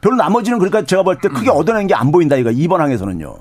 [0.00, 3.34] 별로 나머지는 그러니까 제가 볼 때 크게 얻어낸 게 안 보인다 이거 이번 항에서는요.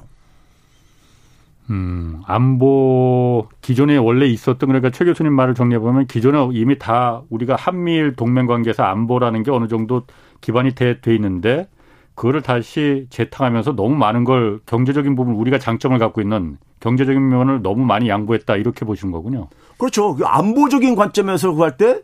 [1.69, 7.55] 음, 안보 기존에 원래 있었던 그러니까 최 교수님 말을 정리해 보면 기존에 이미 다 우리가
[7.55, 10.03] 한미일 동맹 관계에서 안보라는 게 어느 정도
[10.39, 11.67] 기반이 돼, 돼 있는데
[12.15, 17.85] 그거를 다시 재탕하면서 너무 많은 걸 경제적인 부분 우리가 장점을 갖고 있는 경제적인 면을 너무
[17.85, 19.47] 많이 양보했다 이렇게 보신 거군요.
[19.77, 20.15] 그렇죠.
[20.15, 22.01] 그 안보적인 관점에서 그할때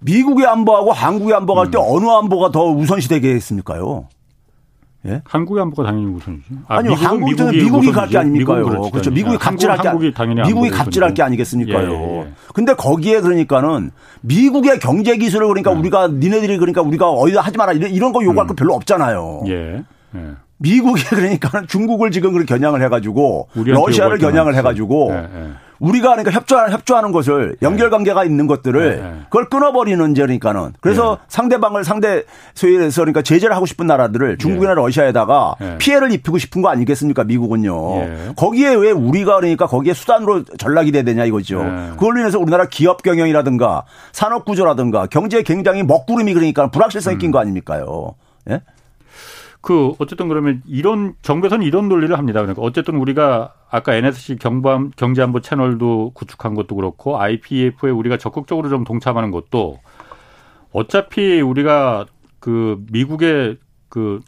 [0.00, 1.84] 미국의 안보하고 한국의 안보가 할때 음.
[1.84, 4.08] 어느 안보가 더 우선시 되겠습니까요?
[5.06, 5.22] 예?
[5.24, 6.44] 한국의 안보가 당연히 우선이죠.
[6.66, 8.66] 아, 니요 한국 미국이, 미국이 갈 게 아닙니까요?
[8.68, 9.10] 미국 그렇죠.
[9.12, 11.88] 미국이 아, 갑질할 게 한국이 당연히 미국이 갑질할 게 아니겠습니까요?
[11.88, 12.28] 예, 예, 예.
[12.52, 13.90] 근데 거기에 그러니까는
[14.22, 15.78] 미국의 경제 기술을 그러니까 음.
[15.80, 18.48] 우리가 니네들이 그러니까 우리가 어디다 하지 마라 이런, 이런 거 요구할 음.
[18.48, 19.44] 거 별로 없잖아요.
[19.46, 19.84] 예.
[20.16, 20.20] 예.
[20.56, 25.50] 미국이 그러니까 중국을 지금 그렇게 겨냥을 해가지고 러시아를 겨냥을 해가지고 예, 예.
[25.78, 29.20] 우리가 그러니까 협조하는, 협조하는 것을 연결 관계가 있는 것들을 네, 네.
[29.24, 31.24] 그걸 끊어버리는 죄니까는 그래서 네.
[31.28, 32.24] 상대방을 상대
[32.54, 38.34] 소위에서 그러니까 제재를 하고 싶은 나라들을 중국이나 러시아에다가 피해를 입히고 싶은 거 아니겠습니까 미국은요.
[38.36, 41.58] 거기에 왜 우리가 그러니까 거기에 수단으로 전락이 돼야 되냐 이거죠.
[41.92, 47.18] 그걸로 인해서 우리나라 기업 경영이라든가 산업 구조라든가 경제에 굉장히 먹구름이 그러니까 불확실성이 음.
[47.18, 48.14] 낀거 아닙니까요.
[48.50, 48.60] 예?
[49.68, 52.40] 그 어쨌든 그러면 이런 정부에서는 이런 논리를 합니다.
[52.40, 58.84] 그러니까 어쨌든 우리가 아까 NSC 경밤 경제안보 채널도 구축한 것도 그렇고 IPEF에 우리가 적극적으로 좀
[58.84, 59.78] 동참하는 것도
[60.72, 62.06] 어차피 우리가
[62.40, 63.58] 그 미국의
[63.88, 64.20] 그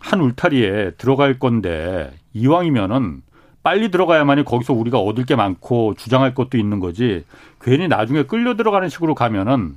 [0.00, 3.22] 한 울타리에 들어갈 건데 이왕이면은
[3.62, 7.24] 빨리 들어가야만이 거기서 우리가 얻을 게 많고 주장할 것도 있는 거지
[7.60, 9.76] 괜히 나중에 끌려 들어가는 식으로 가면은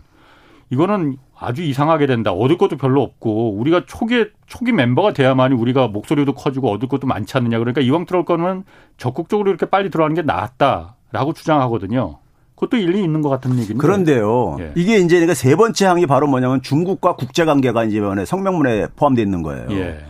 [0.72, 2.32] 이거는 아주 이상하게 된다.
[2.32, 7.38] 얻을 것도 별로 없고 우리가 초기 초기 멤버가 돼야만이 우리가 목소리도 커지고 얻을 것도 많지
[7.38, 7.60] 않느냐.
[7.60, 8.64] 그러니까 이왕 들어올 거는
[8.98, 12.20] 적극적으로 이렇게 빨리 들어가는 게 낫다라고 주장하거든요.
[12.56, 13.76] 그것도 일리 있는 것 같은 얘기인데.
[13.76, 14.58] 그런데요.
[14.60, 14.72] 예.
[14.76, 19.26] 이게 이제 그러니까 세 번째 항이 바로 뭐냐면 중국과 국제 관계가 이제 이번에 성명문에 포함되어
[19.26, 19.68] 있는 거예요.
[19.72, 20.06] 예.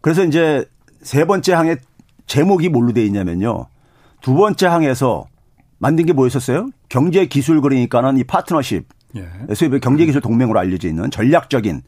[0.00, 0.64] 그래서 이제
[1.02, 1.78] 세 번째 항의
[2.26, 3.66] 제목이 뭘로 돼 있냐면요.
[4.20, 5.24] 두 번째 항에서
[5.78, 6.68] 만든 게 뭐였었어요?
[6.88, 8.86] 경제 기술 그러니까는 이 파트너십
[9.16, 9.54] 예.
[9.54, 11.82] 소위 경제기술 동맹으로 알려져 있는 전략적인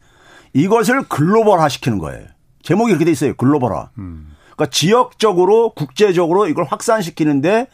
[0.53, 2.25] 이것을 글로벌화 시키는 거예요.
[2.61, 3.33] 제목이 그렇게 돼 있어요.
[3.35, 3.89] 글로벌화.
[3.97, 4.35] 음.
[4.55, 7.67] 그러니까 지역적으로 국제적으로 이걸 확산시키는데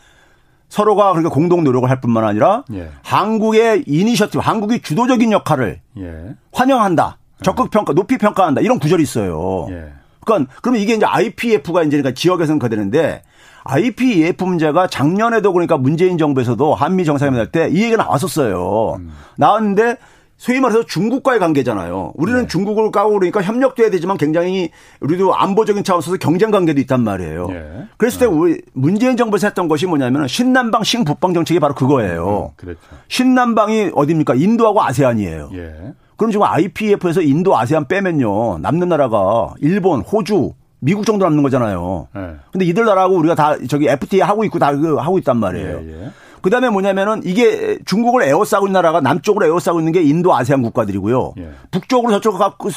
[0.69, 2.91] 서로가 그러니까 공동 노력을 할 뿐만 아니라 예.
[3.03, 6.35] 한국의 이니셔티브, 한국이 주도적인 역할을 예.
[6.53, 7.17] 환영한다.
[7.41, 8.61] 적극 평가, 높이 평가한다.
[8.61, 9.67] 이런 구절이 있어요.
[9.69, 9.93] 예.
[10.23, 13.23] 그러니까 그러면 이게 이제 IPF가 이제 그러니까 지역에서는 그 되는데
[13.70, 18.95] IPEF 문제가 작년에도 그러니까 문재인 정부에서도 한미 정상회담 할때이 얘기가 나왔었어요.
[18.99, 19.11] 음.
[19.38, 19.97] 나왔는데
[20.39, 22.13] 소위 말해서 중국과의 관계잖아요.
[22.15, 22.47] 우리는 네.
[22.47, 27.47] 중국을 까고 그러니까 협력도 해야 되지만 굉장히 우리도 안보적인 차원에서 경쟁 관계도 있단 말이에요.
[27.47, 27.88] 네.
[27.97, 28.32] 그랬을 때 네.
[28.32, 32.53] 우리 문재인 정부에서 했던 것이 뭐냐면 신남방 신북방 정책이 바로 그거예요.
[32.53, 32.80] 음, 그렇죠.
[33.09, 34.36] 신남방이 어디입니까?
[34.36, 35.49] 인도하고 아세안이에요.
[35.55, 35.93] 예.
[36.15, 38.59] 그럼 지금 IPF에서 인도 아세안 빼면요.
[38.59, 42.07] 남는 나라가 일본, 호주, 미국 정도 남는 거잖아요.
[42.15, 42.36] 네.
[42.51, 45.80] 근데 이들 나라하고 우리가 다 저기 FTA 하고 있고 다그 하고 있단 말이에요.
[45.84, 46.11] 예, 예.
[46.41, 51.34] 그 다음에 뭐냐면은 이게 중국을 에워싸고 있는 나라가 남쪽으로 에워싸고 있는 게 인도 아세안 국가들이고요.
[51.38, 51.49] 예.
[51.71, 52.69] 북쪽으로 저쪽으로 갖고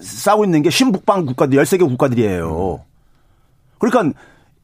[0.00, 2.74] 싸고 있는 게 신북방 국가들, 13개 국가들이에요.
[2.74, 2.90] 음.
[3.78, 4.16] 그러니까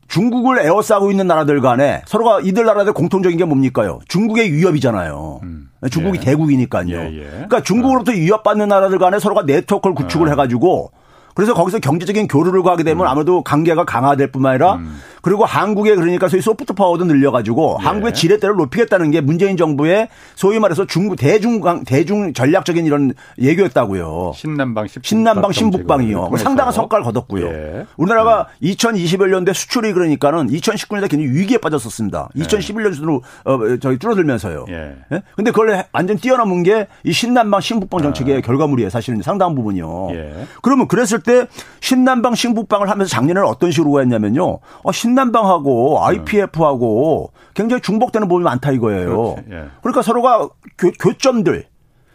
[0.07, 3.99] 중국을 에워싸고 있는 나라들 간에 서로가 이들 나라들 공통적인 게 뭡니까요?
[4.07, 5.41] 중국의 위협이잖아요.
[5.43, 5.71] 음.
[5.91, 6.25] 중국이 예.
[6.25, 6.97] 대국이니까요.
[6.97, 7.25] 예, 예.
[7.25, 10.31] 그러니까 중국으로부터 위협받는 나라들 간에 서로가 네트워크를 구축을 아.
[10.31, 10.93] 해가지고
[11.37, 13.09] 그래서 거기서 경제적인 교류를 가게 되면 음.
[13.09, 15.01] 아무래도 관계가 강화될 뿐만 아니라 음.
[15.23, 17.85] 그리고 한국의 그러니까 소위 소프트 파워도 늘려가지고 예.
[17.85, 24.33] 한국의 지렛대를 높이겠다는 게 문재인 정부의 소위 말해서 중국 대중 대중 전략적인 이런 얘기였다고요.
[24.35, 26.31] 신남방 신남방 신북방이요.
[26.39, 27.47] 상당한 성과를 거뒀고요.
[27.49, 27.87] 예.
[27.97, 28.67] 우리나라가 음.
[28.67, 32.29] 2021년대 수출이 그러니까는 2019년에 굉장히 위기에 빠졌었습니다.
[32.37, 32.43] 예.
[32.43, 34.67] 2011년 수준으로 어, 저기 줄어들면서요.
[34.71, 34.95] 예.
[35.13, 35.23] 예?
[35.35, 38.41] 근데 그걸 완전 뛰어넘은 게 이 신남방 신북방 정책의 아.
[38.41, 38.91] 결과물이에요.
[38.91, 40.09] 사실은 상당한 부분이요.
[40.13, 40.47] 예.
[40.63, 41.47] 그러면 그랬을 때
[41.81, 44.61] 신남방 신북방을 하면서 작년에는 어떤 식으로 했냐면요.
[44.83, 49.37] 어, 신남방하고 IPF하고 굉장히 중복되는 부분이 많다 이거예요.
[49.51, 49.65] 예.
[49.83, 50.49] 그러니까 서로가
[50.79, 51.67] 교, 교점들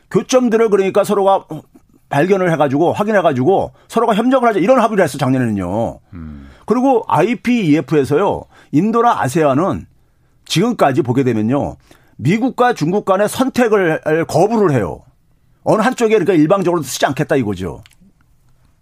[0.10, 1.46] 교점들을 그러니까 서로가
[2.10, 6.00] 발견을 해가지고 확인해가지고 서로가 협력을 하자 이런 합의를 했어 작년에는요.
[6.14, 6.50] 음.
[6.66, 9.86] 그리고 IPEF에서요 인도나 아세안은
[10.46, 11.76] 지금까지 보게 되면요
[12.18, 15.02] 미국과 중국 간의 선택을 거부를 해요.
[15.64, 17.84] 어느 한쪽에 그러니까 일방적으로 쓰지 않겠다 이거죠.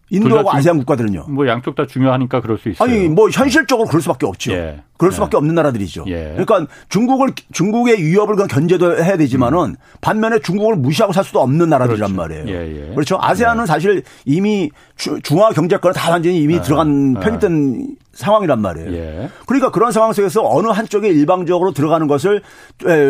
[0.10, 1.26] 인도하고 아세안 국가들은요.
[1.30, 2.90] 뭐 양쪽 다 중요하니까 그럴 수 있어요.
[2.90, 4.52] 아니 뭐 현실적으로 그럴 수밖에 없죠.
[4.54, 4.82] 예.
[4.98, 5.38] 그럴 수밖에 예.
[5.38, 6.06] 없는 나라들이죠.
[6.08, 6.36] 예.
[6.36, 9.76] 그러니까 중국을 중국의 위협을 견제도 해야 되지만은 음.
[10.02, 12.16] 반면에 중국을 무시하고 살 수도 없는 나라들이란 그렇죠.
[12.16, 12.48] 말이에요.
[12.48, 12.94] 예, 예.
[12.94, 13.18] 그렇죠.
[13.22, 13.66] 아세안은 예.
[13.68, 19.30] 사실 이미 중화 경제권을 다 완전히 이미 들어간 편있던 상황이란 말이에요.
[19.46, 22.42] 그러니까 그런 상황 속에서 어느 한쪽에 일방적으로 들어가는 것을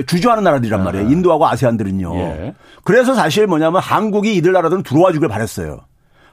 [0.05, 1.09] 주저하는 나라들이란 말이에요.
[1.09, 2.53] 인도하고 아세안들은요.
[2.83, 5.79] 그래서 사실 뭐냐면 한국이 이들 나라들은 들어와 주길 바랬어요.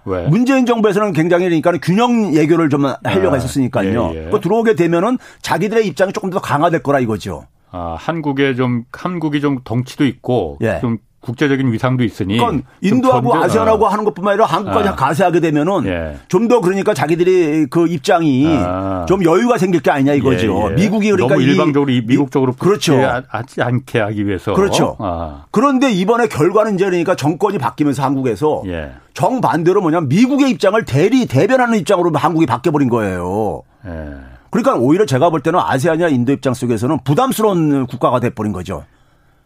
[0.06, 0.26] 왜?
[0.28, 4.10] 문재인 정부에서는 굉장히 그러니까 균형 예교를 좀 하려고 아, 했었으니까요.
[4.14, 4.30] 예, 예.
[4.30, 7.46] 그 들어오게 되면은 자기들의 입장이 조금 더 강화될 거라 이거죠.
[7.72, 10.78] 아, 한국에 좀 한국이 좀 덩치도 있고 예.
[10.80, 12.38] 좀 국제적인 위상도 있으니.
[12.38, 13.88] 그러니까 인도하고 견제, 아세안하고 어.
[13.88, 14.94] 하는 것뿐만 아니라 한국까지 아.
[14.94, 16.16] 가세하게 되면은 예.
[16.28, 19.04] 좀더 그러니까 자기들이 그 입장이 아.
[19.08, 20.46] 좀 여유가 생길 게 아니냐 이거죠.
[20.46, 20.74] 예, 예.
[20.74, 22.96] 미국이 그러니까 너무 일방적으로 이, 미국적으로 그렇죠.
[23.28, 24.54] 하지 않게 하기 위해서.
[24.54, 24.96] 그렇죠.
[25.00, 25.44] 아.
[25.50, 28.92] 그런데 이번에 결과는 이제 그러니까 정권이 바뀌면서 한국에서 예.
[29.14, 33.62] 정반대로 뭐냐면 미국의 입장을 대리 대변하는 입장으로 한국이 바뀌어 버린 거예요.
[33.86, 33.90] 예.
[34.50, 38.84] 그러니까 오히려 제가 볼 때는 아세안이나 인도 입장 속에서는 부담스러운 국가가 돼 버린 거죠.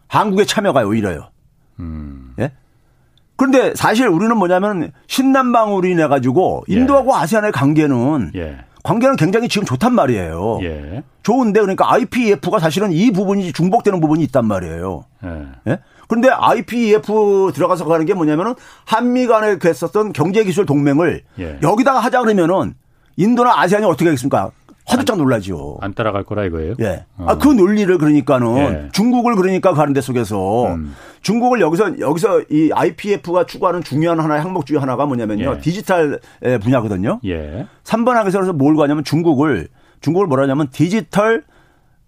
[0.07, 1.29] 한국의 참여가 오히려요.
[1.81, 2.33] 음.
[2.39, 2.51] 예?
[3.35, 7.17] 그런데 사실 우리는 뭐냐면 신남방으로 인해 가지고 인도하고 예.
[7.17, 8.57] 아세안의 관계는 예.
[8.83, 10.59] 관계는 굉장히 지금 좋단 말이에요.
[10.61, 11.03] 예.
[11.23, 15.05] 좋은데 그러니까 IPEF가 사실은 이 부분이 중복되는 부분이 있단 말이에요.
[15.23, 15.71] 예.
[15.71, 15.79] 예?
[16.07, 18.53] 그런데 IPEF 들어가서 가는 게 뭐냐면은
[18.85, 21.59] 한미 간에 했었던 경제기술 동맹을 예.
[21.63, 22.75] 여기다가 하자 그러면은
[23.17, 24.51] 인도나 아세안이 어떻게 하겠습니까?
[24.91, 25.77] 화들짝 놀라죠.
[25.81, 26.75] 안 따라갈 거라 이거예요?
[26.81, 27.05] 예.
[27.17, 27.25] 어.
[27.29, 28.89] 아, 그 논리를 그러니까는 예.
[28.91, 30.93] 중국을 그러니까 가는 데 속에서 음.
[31.21, 35.55] 중국을 여기서 여기서 이 IPF가 추구하는 중요한 하나의 항목 중에 하나가 뭐냐면요.
[35.55, 35.59] 예.
[35.59, 36.19] 디지털
[36.61, 37.19] 분야거든요.
[37.25, 37.67] 예.
[37.83, 39.67] 3번 항에서 뭘 가냐면 중국을
[40.01, 41.43] 중국을 뭐라 하냐면 디지털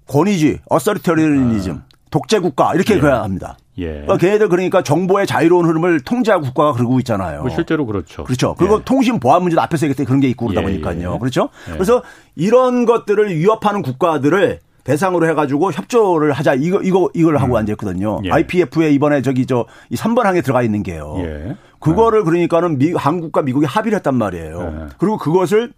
[0.07, 1.83] 권위주의, 어서리터리니즘, 아.
[2.09, 2.99] 독재 국가 이렇게 예.
[2.99, 3.57] 그야 합니다.
[3.77, 3.85] 예.
[3.85, 7.41] 그러니까 걔네들 그러니까 정보의 자유로운 흐름을 통제하고 국가가 그러고 있잖아요.
[7.41, 8.23] 뭐 실제로 그렇죠.
[8.23, 8.55] 그렇죠.
[8.57, 8.81] 그리고 예.
[8.85, 11.13] 통신 보안 문제도 앞에서 얘기했던 그런 게 있고 그러다 예, 보니까요.
[11.15, 11.19] 예.
[11.19, 11.49] 그렇죠.
[11.69, 11.73] 예.
[11.73, 12.03] 그래서
[12.35, 17.57] 이런 것들을 위협하는 국가들을 대상으로 해가지고 협조를 하자 이거 이거 이걸 하고 음.
[17.57, 18.21] 앉았거든요.
[18.25, 18.31] 예.
[18.31, 21.15] IPF에 이번에 저기 저 이 3번 항에 들어가 있는 게요.
[21.19, 21.55] 예.
[21.79, 24.89] 그거를 그러니까는 미, 한국과 미국이 합의를 했단 말이에요.
[24.97, 25.73] 그리고 그것을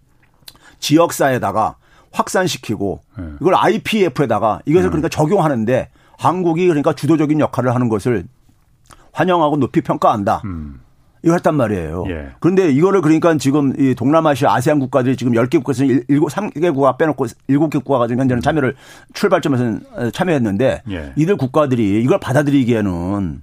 [0.80, 1.76] 지역사에다가
[2.12, 3.00] 확산시키고
[3.42, 4.92] 이걸 IPF에다가 이것을 음.
[4.92, 8.26] 그러니까 적용하는데 한국이 그러니까 주도적인 역할을 하는 것을
[9.12, 10.42] 환영하고 높이 평가한다.
[10.46, 10.80] 음.
[11.26, 12.04] 이거 했단 말이에요.
[12.10, 12.30] 예.
[12.40, 17.26] 그런데 이거를 그러니까 지금 이 동남아시아 아세안 국가들이 지금 10개 국가에서 7, 3개 국가 빼놓고
[17.26, 18.76] 7개 국가가 지금 현재는 참여를
[19.14, 21.14] 출발점에서 참여했는데 예.
[21.16, 23.42] 이들 국가들이 이걸 받아들이기에는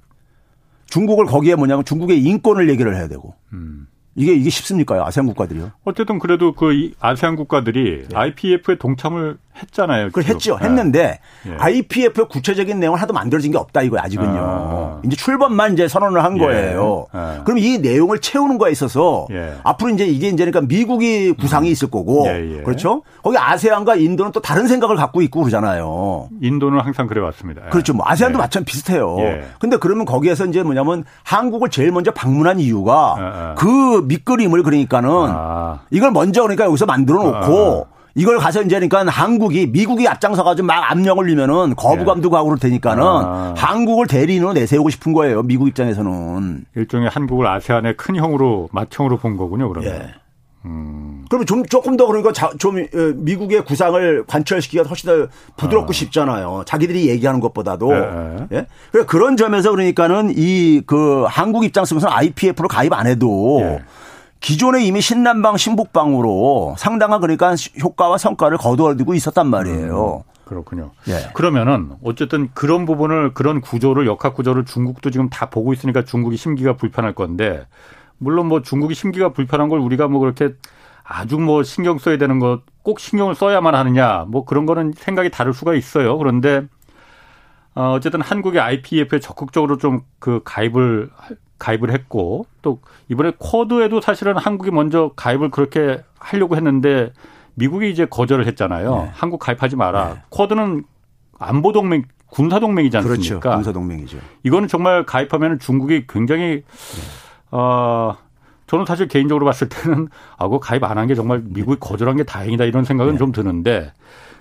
[0.87, 3.89] 중국을 거기에 뭐냐면 중국의 인권을 얘기를 해야 되고 음.
[4.15, 5.05] 이게 이게 쉽습니까?
[5.05, 5.73] 아세안 국가들이요?
[5.85, 8.17] 어쨌든 그래도 그 아세안 국가들이 네.
[8.17, 10.07] IPF에 동참을 했잖아요.
[10.07, 10.59] 그걸 했죠.
[10.59, 10.65] 네.
[10.67, 11.57] 했는데 예.
[11.59, 14.41] IPF의 구체적인 내용을 하도 만들어진 게 없다 이거 아직은요.
[14.41, 15.01] 아.
[15.05, 16.41] 이제 출범만 이제 선언을 한 예.
[16.41, 17.07] 거예요.
[17.15, 17.41] 예.
[17.45, 19.55] 그럼 이 내용을 채우는 거에 있어서 예.
[19.63, 21.73] 앞으로 이제 이게 이제 그러니까 미국이 구상이 음.
[21.73, 22.63] 있을 거고 예, 예.
[22.63, 23.03] 그렇죠.
[23.23, 26.29] 거기 아세안과 인도는 또 다른 생각을 갖고 있고 그러잖아요.
[26.41, 27.63] 인도는 항상 그래 왔습니다.
[27.71, 27.95] 그렇죠.
[27.95, 29.17] 뭐 아세안도 마찬 비슷해요.
[29.59, 35.81] 근데 그러면 거기에서 이제 뭐냐면 한국을 제일 먼저 방문한 이유가 그 밑그림을 그러니까는 아.
[35.91, 37.92] 이걸 먼저 그러니까 여기서 만들어 놓고 아.
[38.15, 43.03] 이걸 가서 이제 그러니까 한국이 미국이 앞장서 가지고 막 압력을 넣으면은 거부감도 가고 그럴 테니까는
[43.03, 43.55] 아.
[43.57, 45.43] 한국을 대리인으로 내세우고 싶은 거예요.
[45.43, 46.65] 미국 입장에서는.
[46.77, 49.69] 일종의 한국을 아세안의 큰 형으로 맏형으로 본 거군요.
[49.69, 49.93] 그러면.
[49.95, 50.15] 예.
[50.65, 51.25] 음.
[51.29, 52.87] 그러면 좀 조금 더 그러니까 자, 좀 어,
[53.17, 55.93] 미국의 구상을 관철시키기가 훨씬 더 부드럽고 아.
[55.93, 56.63] 쉽잖아요.
[56.67, 57.93] 자기들이 얘기하는 것보다도.
[57.93, 58.47] 예.
[58.53, 58.67] 예?
[58.93, 63.83] 그래 그런 점에서 그러니까는 이 그 한국 입장 속에서는 IPF로 가입 안 해도 예.
[64.43, 70.25] 기존에 이미 신남방 신북방으로 상당한 그러니까 효과와 성과를 거두어들고 있었단 말이에요.
[70.27, 70.91] 음, 그렇군요.
[71.09, 71.31] 예.
[71.33, 76.77] 그러면은 어쨌든 그런 부분을 그런 구조를 역학 구조를 중국도 지금 다 보고 있으니까 중국이 심기가
[76.77, 77.67] 불편할 건데
[78.19, 80.51] 물론 뭐 중국이 심기가 불편한 걸 우리가 뭐 그렇게
[81.05, 85.53] 아주 뭐 신경 써야 되는 것 꼭 신경을 써야만 하느냐 뭐 그런 거는 생각이 다를
[85.55, 86.19] 수가 있어요.
[86.19, 86.63] 그런데
[87.75, 91.11] 어 어쨌든 한국의 IPF에 적극적으로 좀 그 가입을
[91.63, 97.13] 가입을 했고 또 이번에 쿼드에도 사실은 한국이 먼저 가입을 그렇게 하려고 했는데
[97.55, 98.97] 미국이 이제 거절을 했잖아요.
[98.97, 99.11] 네.
[99.15, 100.15] 한국 가입하지 마라.
[100.15, 100.21] 네.
[100.31, 100.83] 쿼드는
[101.39, 103.13] 안보 동맹 군사 동맹이지 그렇죠.
[103.13, 103.41] 않습니까?
[103.41, 103.57] 그렇죠.
[103.59, 104.19] 군사 동맹이죠.
[104.43, 107.03] 이거는 정말 가입하면 중국이 굉장히 네.
[107.53, 108.17] 어
[108.67, 110.09] 저는 사실 개인적으로 봤을 때는
[110.39, 113.19] 아, 그 가입 안 한 게 정말 미국이 거절한 게 다행이다 이런 생각은 네.
[113.19, 113.93] 좀 드는데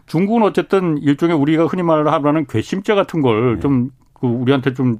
[0.07, 3.89] 중국은 어쨌든 일종의 우리가 흔히 말하는 괘씸죄 같은 걸좀 네.
[4.13, 4.99] 그 우리한테 좀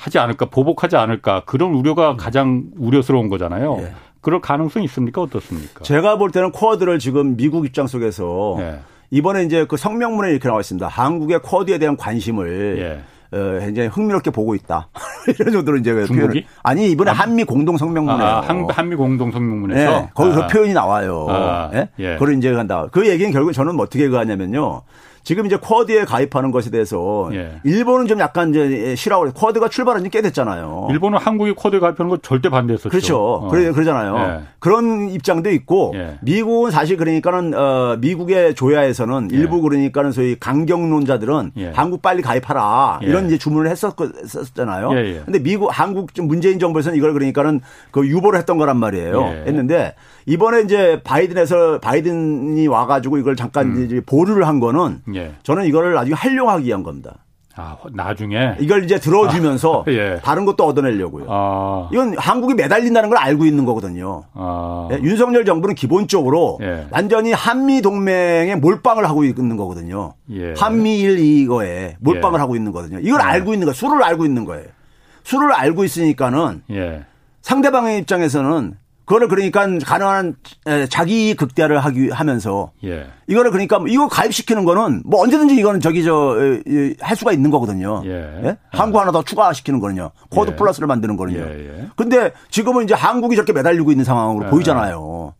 [0.00, 2.16] 하지 않을까, 보복하지 않을까 그런 우려가 네.
[2.16, 3.76] 가장 우려스러운 거잖아요.
[3.80, 3.92] 예.
[4.22, 5.20] 그럴 가능성이 있습니까?
[5.20, 5.82] 어떻습니까?
[5.82, 8.78] 제가 볼 때는 쿼드를 지금 미국 입장 속에서 예.
[9.10, 10.88] 이번에 이제 그 성명문에 이렇게 나와 있습니다.
[10.88, 13.36] 한국의 쿼드에 대한 관심을 예.
[13.36, 14.88] 어, 굉장히 흥미롭게 보고 있다.
[15.38, 16.46] 이런 정도로 이제 그 중국이?
[16.62, 20.46] 아니 이번에 한미 공동 성명문에 아, 한, 한미 공동 성명문에서 네, 거기 그 아.
[20.46, 21.26] 그 표현이 나와요.
[21.28, 21.88] 아, 예?
[21.98, 22.14] 예.
[22.14, 22.86] 그걸 이제 간다.
[22.90, 24.82] 그 얘기는 결국 저는 어떻게 그 하냐면요.
[25.22, 27.60] 지금 이제 쿼드에 가입하는 것에 대해서 예.
[27.64, 30.88] 일본은 좀 약간 이제 싫어하고 쿼드가 출발한 지 꽤 됐잖아요.
[30.90, 32.88] 일본은 한국이 쿼드에 가입하는 거 절대 반대했었죠.
[32.88, 33.16] 그렇죠.
[33.18, 33.48] 어.
[33.48, 34.16] 그러잖아요.
[34.18, 34.40] 예.
[34.58, 36.18] 그런 입장도 있고 예.
[36.22, 39.36] 미국은 사실 그러니까는 어 미국의 조야에서는 예.
[39.36, 41.70] 일부 그러니까는 소위 강경론자들은 예.
[41.70, 43.06] 한국 빨리 가입하라 예.
[43.06, 44.88] 이런 이제 주문을 했었잖아요.
[44.90, 47.60] 그런데 미국 한국 문재인 정부에서는 이걸 그러니까는
[47.92, 49.22] 그 유보를 했던 거란 말이에요.
[49.46, 49.94] 했는데
[50.30, 53.84] 이번에 이제 바이든에서 바이든이 와가지고 이걸 잠깐 음.
[53.84, 55.34] 이제 보류를 한 거는 예.
[55.42, 57.16] 저는 이거를 나중에 활용하기 위한 겁니다.
[57.56, 60.20] 아, 나중에 이걸 이제 들어주면서 아, 예.
[60.22, 61.26] 다른 것도 얻어내려고요.
[61.28, 61.88] 아.
[61.92, 64.22] 이건 한국이 매달린다는 걸 알고 있는 거거든요.
[64.34, 64.88] 아.
[64.92, 66.86] 예, 윤석열 정부는 기본적으로 예.
[66.92, 70.14] 완전히 한미 동맹에 몰빵을 하고 있는 거거든요.
[70.30, 70.54] 예.
[70.56, 72.40] 한미일 이거에 몰빵을 예.
[72.40, 73.00] 하고 있는 거거든요.
[73.00, 73.24] 이걸 예.
[73.24, 74.66] 알고 있는 거, 수를 알고 있는 거예요.
[75.24, 76.62] 수를 알고 있으니까는
[77.42, 78.74] 상대방의 입장에서는
[79.10, 80.36] 그거를 그러니까 가능한
[80.88, 83.06] 자기 극대화를 하기 하면서 예.
[83.26, 86.36] 이거를 그러니까 뭐 이거 가입시키는 거는 뭐 언제든지 이거는 저기 저
[87.00, 88.02] 할 수가 있는 거거든요.
[88.04, 88.10] 예.
[88.44, 88.56] 예?
[88.70, 90.12] 한국 하나 더 추가시키는 거는요.
[90.30, 90.56] 쿼드 예.
[90.56, 91.40] 플러스를 만드는 거는요.
[91.40, 91.86] 예, 예.
[91.96, 95.34] 근데 지금은 이제 한국이 저렇게 매달리고 있는 상황으로 보이잖아요.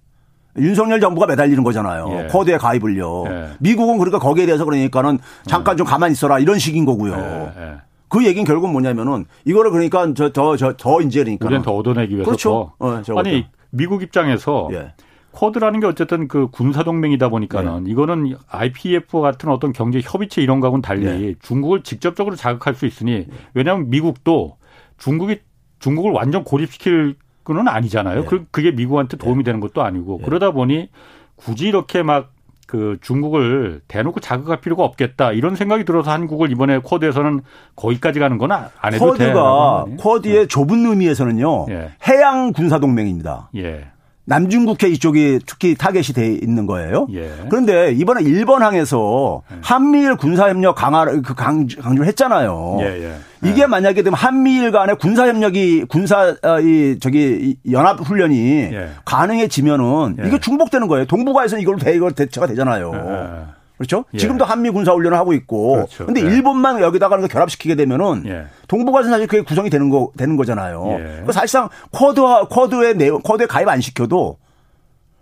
[0.59, 2.07] 윤석열 정부가 매달리는 거잖아요.
[2.11, 2.27] 예.
[2.27, 3.25] 쿼드에 가입을요.
[3.29, 3.49] 예.
[3.61, 7.14] 미국은 그러니까 거기에 대해서 그러니까는 잠깐 좀 가만히 있어라 이런 식인 거고요.
[7.57, 7.75] 예.
[8.09, 12.29] 그 얘기는 결국 뭐냐면은 이거를 그러니까 저더 저 더 이제 그러니까 우리는 더 얻어내기 위해서
[12.29, 12.73] 그렇죠.
[12.81, 14.93] 어, 아니 미국 입장에서 예.
[15.33, 17.91] 쿼드라는 게 어쨌든 그 군사 동맹이다 보니까는 예.
[17.91, 21.35] 이거는 IPF 같은 어떤 경제 협의체 이런 거하고는 달리 예.
[21.41, 23.27] 중국을 직접적으로 자극할 수 있으니 예.
[23.55, 24.57] 왜냐하면 미국도
[24.99, 25.41] 중국이
[25.79, 28.27] 중국을 완전 고립시킬 건 아니잖아요.
[28.27, 29.45] 그 그게 미국한테 도움이 예.
[29.45, 30.25] 되는 것도 아니고 예.
[30.25, 30.89] 그러다 보니
[31.37, 32.33] 굳이 이렇게 막
[32.71, 37.41] 그 중국을 대놓고 자극할 필요가 없겠다 이런 생각이 들어서 한국을 이번에 쿼드에서는
[37.75, 39.27] 거기까지 가는 건 안 해도 돼.
[39.33, 40.47] 쿼드가 쿼드의 네.
[40.47, 41.66] 좁은 의미에서는요
[42.07, 43.51] 해양 군사 동맹입니다.
[43.57, 43.89] 예.
[44.31, 47.09] 남중국해 이쪽이 특히 타겟이 돼 있는 거예요.
[47.12, 47.33] 예.
[47.49, 49.57] 그런데 이번에 일본 항에서 예.
[49.61, 52.78] 한미일 군사협력 강화를 그 강조를 했잖아요.
[52.81, 53.14] 예, 예.
[53.43, 58.39] 이게 만약에 되면 한미일 간의 군사협력이 군사 어, 이 저기 연합 훈련이
[58.72, 58.91] 예.
[59.05, 60.28] 가능해지면은 예.
[60.28, 61.07] 이게 중복되는 거예요.
[61.07, 63.49] 동북아에서 이걸로 대 이걸 대처가 되잖아요.
[63.81, 64.05] 그렇죠?
[64.12, 64.18] 예.
[64.18, 65.72] 지금도 한미 군사 훈련을 하고 있고.
[65.72, 66.05] 그렇죠.
[66.05, 66.26] 근데 예.
[66.26, 68.45] 일본만 여기다가 결합시키게 되면은 예.
[68.68, 70.99] 동북아에서 사실 그게 구성이 되는 거 되는 거잖아요.
[71.01, 71.33] 예.
[71.33, 74.37] 사실상 쿼드와 쿼드에 내용 쿼드에 가입 안 시켜도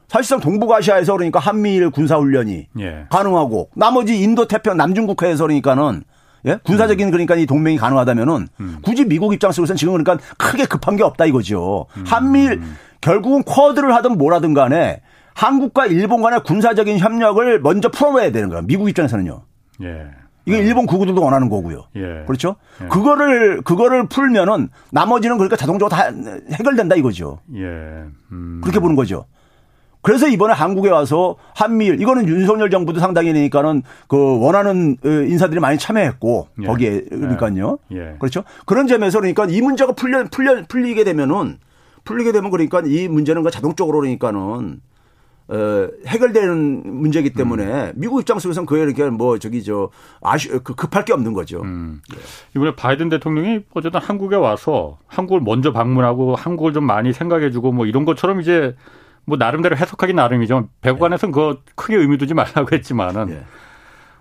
[0.08, 3.06] 사실상 동북아시아에서 그러니까 한미일 군사 훈련이 예.
[3.10, 6.02] 가능하고 나머지 인도 태평 남중국해에서 그러니까는
[6.46, 6.58] 예?
[6.64, 8.78] 군사적인 그러니까 이 동맹이 가능하다면은 음.
[8.82, 11.86] 굳이 미국 입장 속에서는 지금 그러니까 크게 급한 게 없다 이거죠.
[11.96, 12.04] 음.
[12.04, 12.60] 한미일
[13.00, 15.00] 결국은 쿼드를 하든 뭐라든 간에
[15.38, 18.60] 한국과 일본 간의 군사적인 협력을 먼저 풀어놔야 되는 거야.
[18.62, 19.42] 미국 입장에서는요.
[19.84, 20.06] 예.
[20.46, 21.84] 이게 일본 구구들도 원하는 거고요.
[21.94, 22.24] 예.
[22.26, 22.56] 그렇죠?
[22.82, 22.88] 예.
[22.88, 26.10] 그거를 그거를 풀면은 나머지는 그러니까 자동적으로 다
[26.52, 27.38] 해결된다 이거죠.
[27.54, 27.62] 예.
[28.32, 28.60] 음.
[28.62, 29.26] 그렇게 보는 거죠.
[30.02, 35.78] 그래서 이번에 한국에 와서 한미일 이거는 윤석열 정부도 상당히 되니까는 그 원하는 어, 인사들이 많이
[35.78, 36.66] 참여했고 예.
[36.66, 37.78] 거기에 그러니까요.
[37.92, 38.16] 예.
[38.18, 38.42] 그렇죠?
[38.66, 41.58] 그런 점에서 그러니까 이 문제가 풀려 풀려 풀리게 되면은
[42.02, 44.80] 풀리게 되면 그러니까 이 문제는 그 자동적으로 그러니까는
[45.48, 47.92] 어, 해결되는 문제이기 때문에 음.
[47.96, 49.90] 미국 입장 속에서는 그에 이렇게 뭐 저기 저
[50.20, 51.62] 아쉬 그 급할 게 없는 거죠.
[51.62, 52.02] 음.
[52.54, 58.04] 이번에 바이든 대통령이 어쨌든 한국에 와서 한국을 먼저 방문하고 한국을 좀 많이 생각해주고 뭐 이런
[58.04, 58.76] 것처럼 이제
[59.24, 60.68] 뭐 나름대로 해석하기 나름이죠.
[60.82, 61.34] 백관에서는 예.
[61.34, 63.30] 그거 크게 의미 두지 말라고 했지만은.
[63.30, 63.44] 예.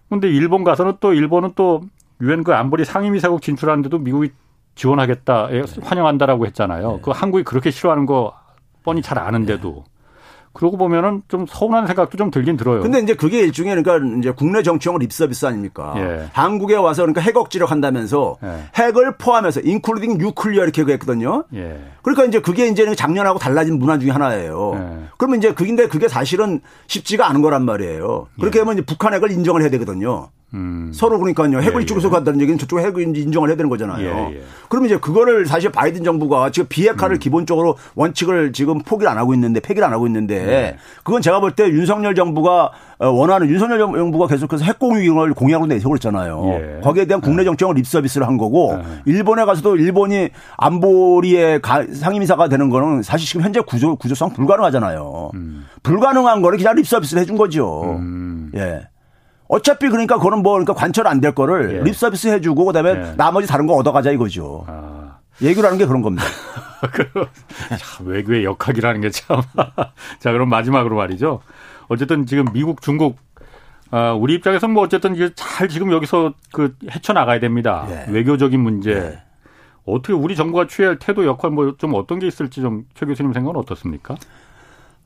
[0.09, 1.81] 근데 일본 가서는 또 일본은 또
[2.21, 4.31] 유엔 그 안보리 상임이사국 진출하는데도 미국이
[4.75, 5.63] 지원하겠다, 예.
[5.81, 6.95] 환영한다라고 했잖아요.
[6.97, 7.01] 예.
[7.01, 8.33] 그 한국이 그렇게 싫어하는 거
[8.83, 9.83] 뻔히 잘 아는데도.
[10.57, 10.59] 예.
[10.59, 12.81] 그러고 보면은 좀 서운한 생각도 좀 들긴 들어요.
[12.81, 15.93] 근데 이제 그게 일종의 그러니까 이제 국내 정치형 립서비스 아닙니까?
[15.97, 16.29] 예.
[16.33, 18.63] 한국에 와서 그러니까 핵 억지를 한다면서 예.
[18.75, 21.43] 핵을 포함해서 including nuclear 이렇게 했거든요.
[21.53, 21.79] 예.
[22.01, 24.71] 그러니까 이제 그게 이제 작년하고 달라진 문구 중에 하나예요.
[24.75, 25.07] 예.
[25.17, 28.27] 그러면 이제 그긴데 그게 사실은 쉽지가 않은 거란 말이에요.
[28.39, 28.61] 그렇게 예.
[28.61, 30.29] 하면 이제 북한 핵을 인정을 해야 되거든요.
[30.53, 30.91] 음.
[30.93, 31.59] 서로 그러니까요.
[31.59, 32.11] 핵을 예, 이쪽에서 예.
[32.11, 34.31] 간다는 얘기는 저쪽 핵을 인정을 해야 되는 거잖아요.
[34.69, 37.19] 그러면 이제 그거를 사실 바이든 정부가 지금 비핵화를 음.
[37.19, 40.77] 기본적으로 원칙을 지금 포기를 안 하고 있는데 폐기를 안 하고 있는데 예.
[41.03, 45.95] 그건 제가 볼 때 윤석열 정부가 어, 원하는 윤석열 정부가 계속해서 핵 공유를 공약으로 내세우고
[45.97, 46.43] 있잖아요.
[46.47, 46.79] 예.
[46.81, 51.61] 거기에 대한 국내 정치적 립서비스를 한 거고 일본에 가서도 일본이 안보리의
[51.93, 55.31] 상임이사가 되는 거는 사실 지금 현재 구조 구조성 불가능하잖아요.
[55.35, 55.65] 음.
[55.83, 57.83] 불가능한 거를 그냥 립서비스를 해준 거죠.
[57.97, 58.51] 음.
[58.55, 58.87] 예.
[59.49, 61.83] 어차피 그러니까 그거는 뭐 그러니까 관철 안 될 거를 예.
[61.83, 63.13] 립 서비스 해주고 그다음에 예.
[63.15, 64.65] 나머지 다른 거 얻어가자 이거죠.
[64.67, 65.17] 아.
[65.41, 66.25] 얘기를 하는 게 그런 겁니다.
[67.79, 69.41] 참, 외교의 역학이라는 게 참.
[70.19, 71.41] 자, 그럼 마지막으로 말이죠.
[71.87, 73.17] 어쨌든 지금 미국, 중국,
[73.91, 77.87] 아, 우리 입장에서 뭐 어쨌든 이제 잘 지금 여기서 그 헤쳐나가야 됩니다.
[77.89, 78.11] 예.
[78.11, 78.91] 외교적인 문제.
[78.91, 79.21] 예.
[79.85, 83.31] 어떻게 우리 정부가 취해야 할 태도 역할 뭐 좀 어떤 게 있을지 좀 최 교수님
[83.31, 84.15] 생각은 어떻습니까?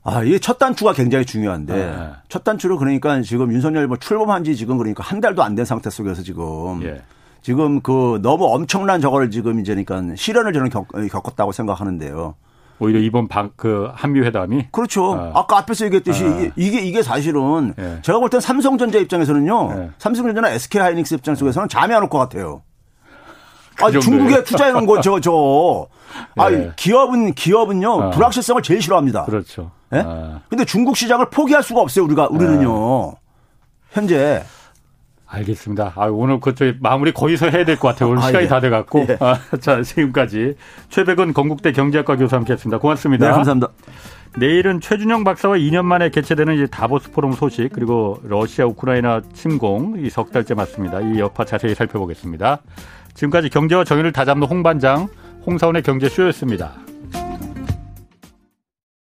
[0.02, 2.06] 아, 이게 첫 단추가 굉장히 중요한데 네.
[2.28, 5.88] 첫 단추로 그러니까 지금 윤석열 뭐 출범한 지 지금 그러니까 한 달도 안 된 상태
[5.88, 7.02] 속에서 지금 예.
[7.42, 12.34] 지금 그 너무 엄청난 저거를 지금 이제 그러니까 실현을 저는 겪, 겪었다고 생각하는데요.
[12.78, 15.14] 오히려 이번 방, 그 한미 회담이 그렇죠.
[15.34, 15.46] 아.
[15.46, 16.50] 까 앞에서 얘기했듯이 아.
[16.56, 17.98] 이게 이게 사실은 예.
[18.02, 19.74] 제가 볼 땐 삼성전자 입장에서는요.
[19.76, 19.90] 예.
[19.98, 22.62] 삼성전자나 SK 하이닉스 입장 속에서는 잠이 안 올 것 같아요.
[23.76, 25.86] 그 아, 중국에 투자해 놓은 거저 저.
[26.36, 26.72] 아, 예.
[26.76, 28.02] 기업은 기업은요.
[28.02, 28.10] 아.
[28.10, 29.24] 불확실성을 제일 싫어합니다.
[29.24, 29.70] 그렇죠.
[29.92, 30.02] 예?
[30.04, 30.40] 아.
[30.48, 33.10] 근데 중국 시장을 포기할 수가 없어요, 우리가 우리는요.
[33.10, 33.14] 아.
[33.92, 34.42] 현재
[35.34, 35.92] 알겠습니다.
[35.96, 38.10] 아, 오늘 그쪽 마무리 거기서 해야 될 것 같아요.
[38.10, 38.48] 오늘 아, 시간이 예.
[38.48, 39.06] 다 돼갖고.
[39.08, 39.16] 예.
[39.20, 40.56] 아, 자, 지금까지
[40.90, 42.78] 최백은 건국대 경제학과 교수 함께 했습니다.
[42.78, 43.26] 고맙습니다.
[43.28, 43.68] 네, 감사합니다.
[44.38, 50.10] 내일은 최준영 박사와 2년 만에 개최되는 이제 다보스 포럼 소식 그리고 러시아 우크라이나 침공 이
[50.10, 51.00] 석 달째 맞습니다.
[51.00, 52.60] 이 여파 자세히 살펴보겠습니다.
[53.14, 55.08] 지금까지 경제와 정의를 다잡는 홍반장
[55.46, 56.72] 홍사원의 경제쇼였습니다.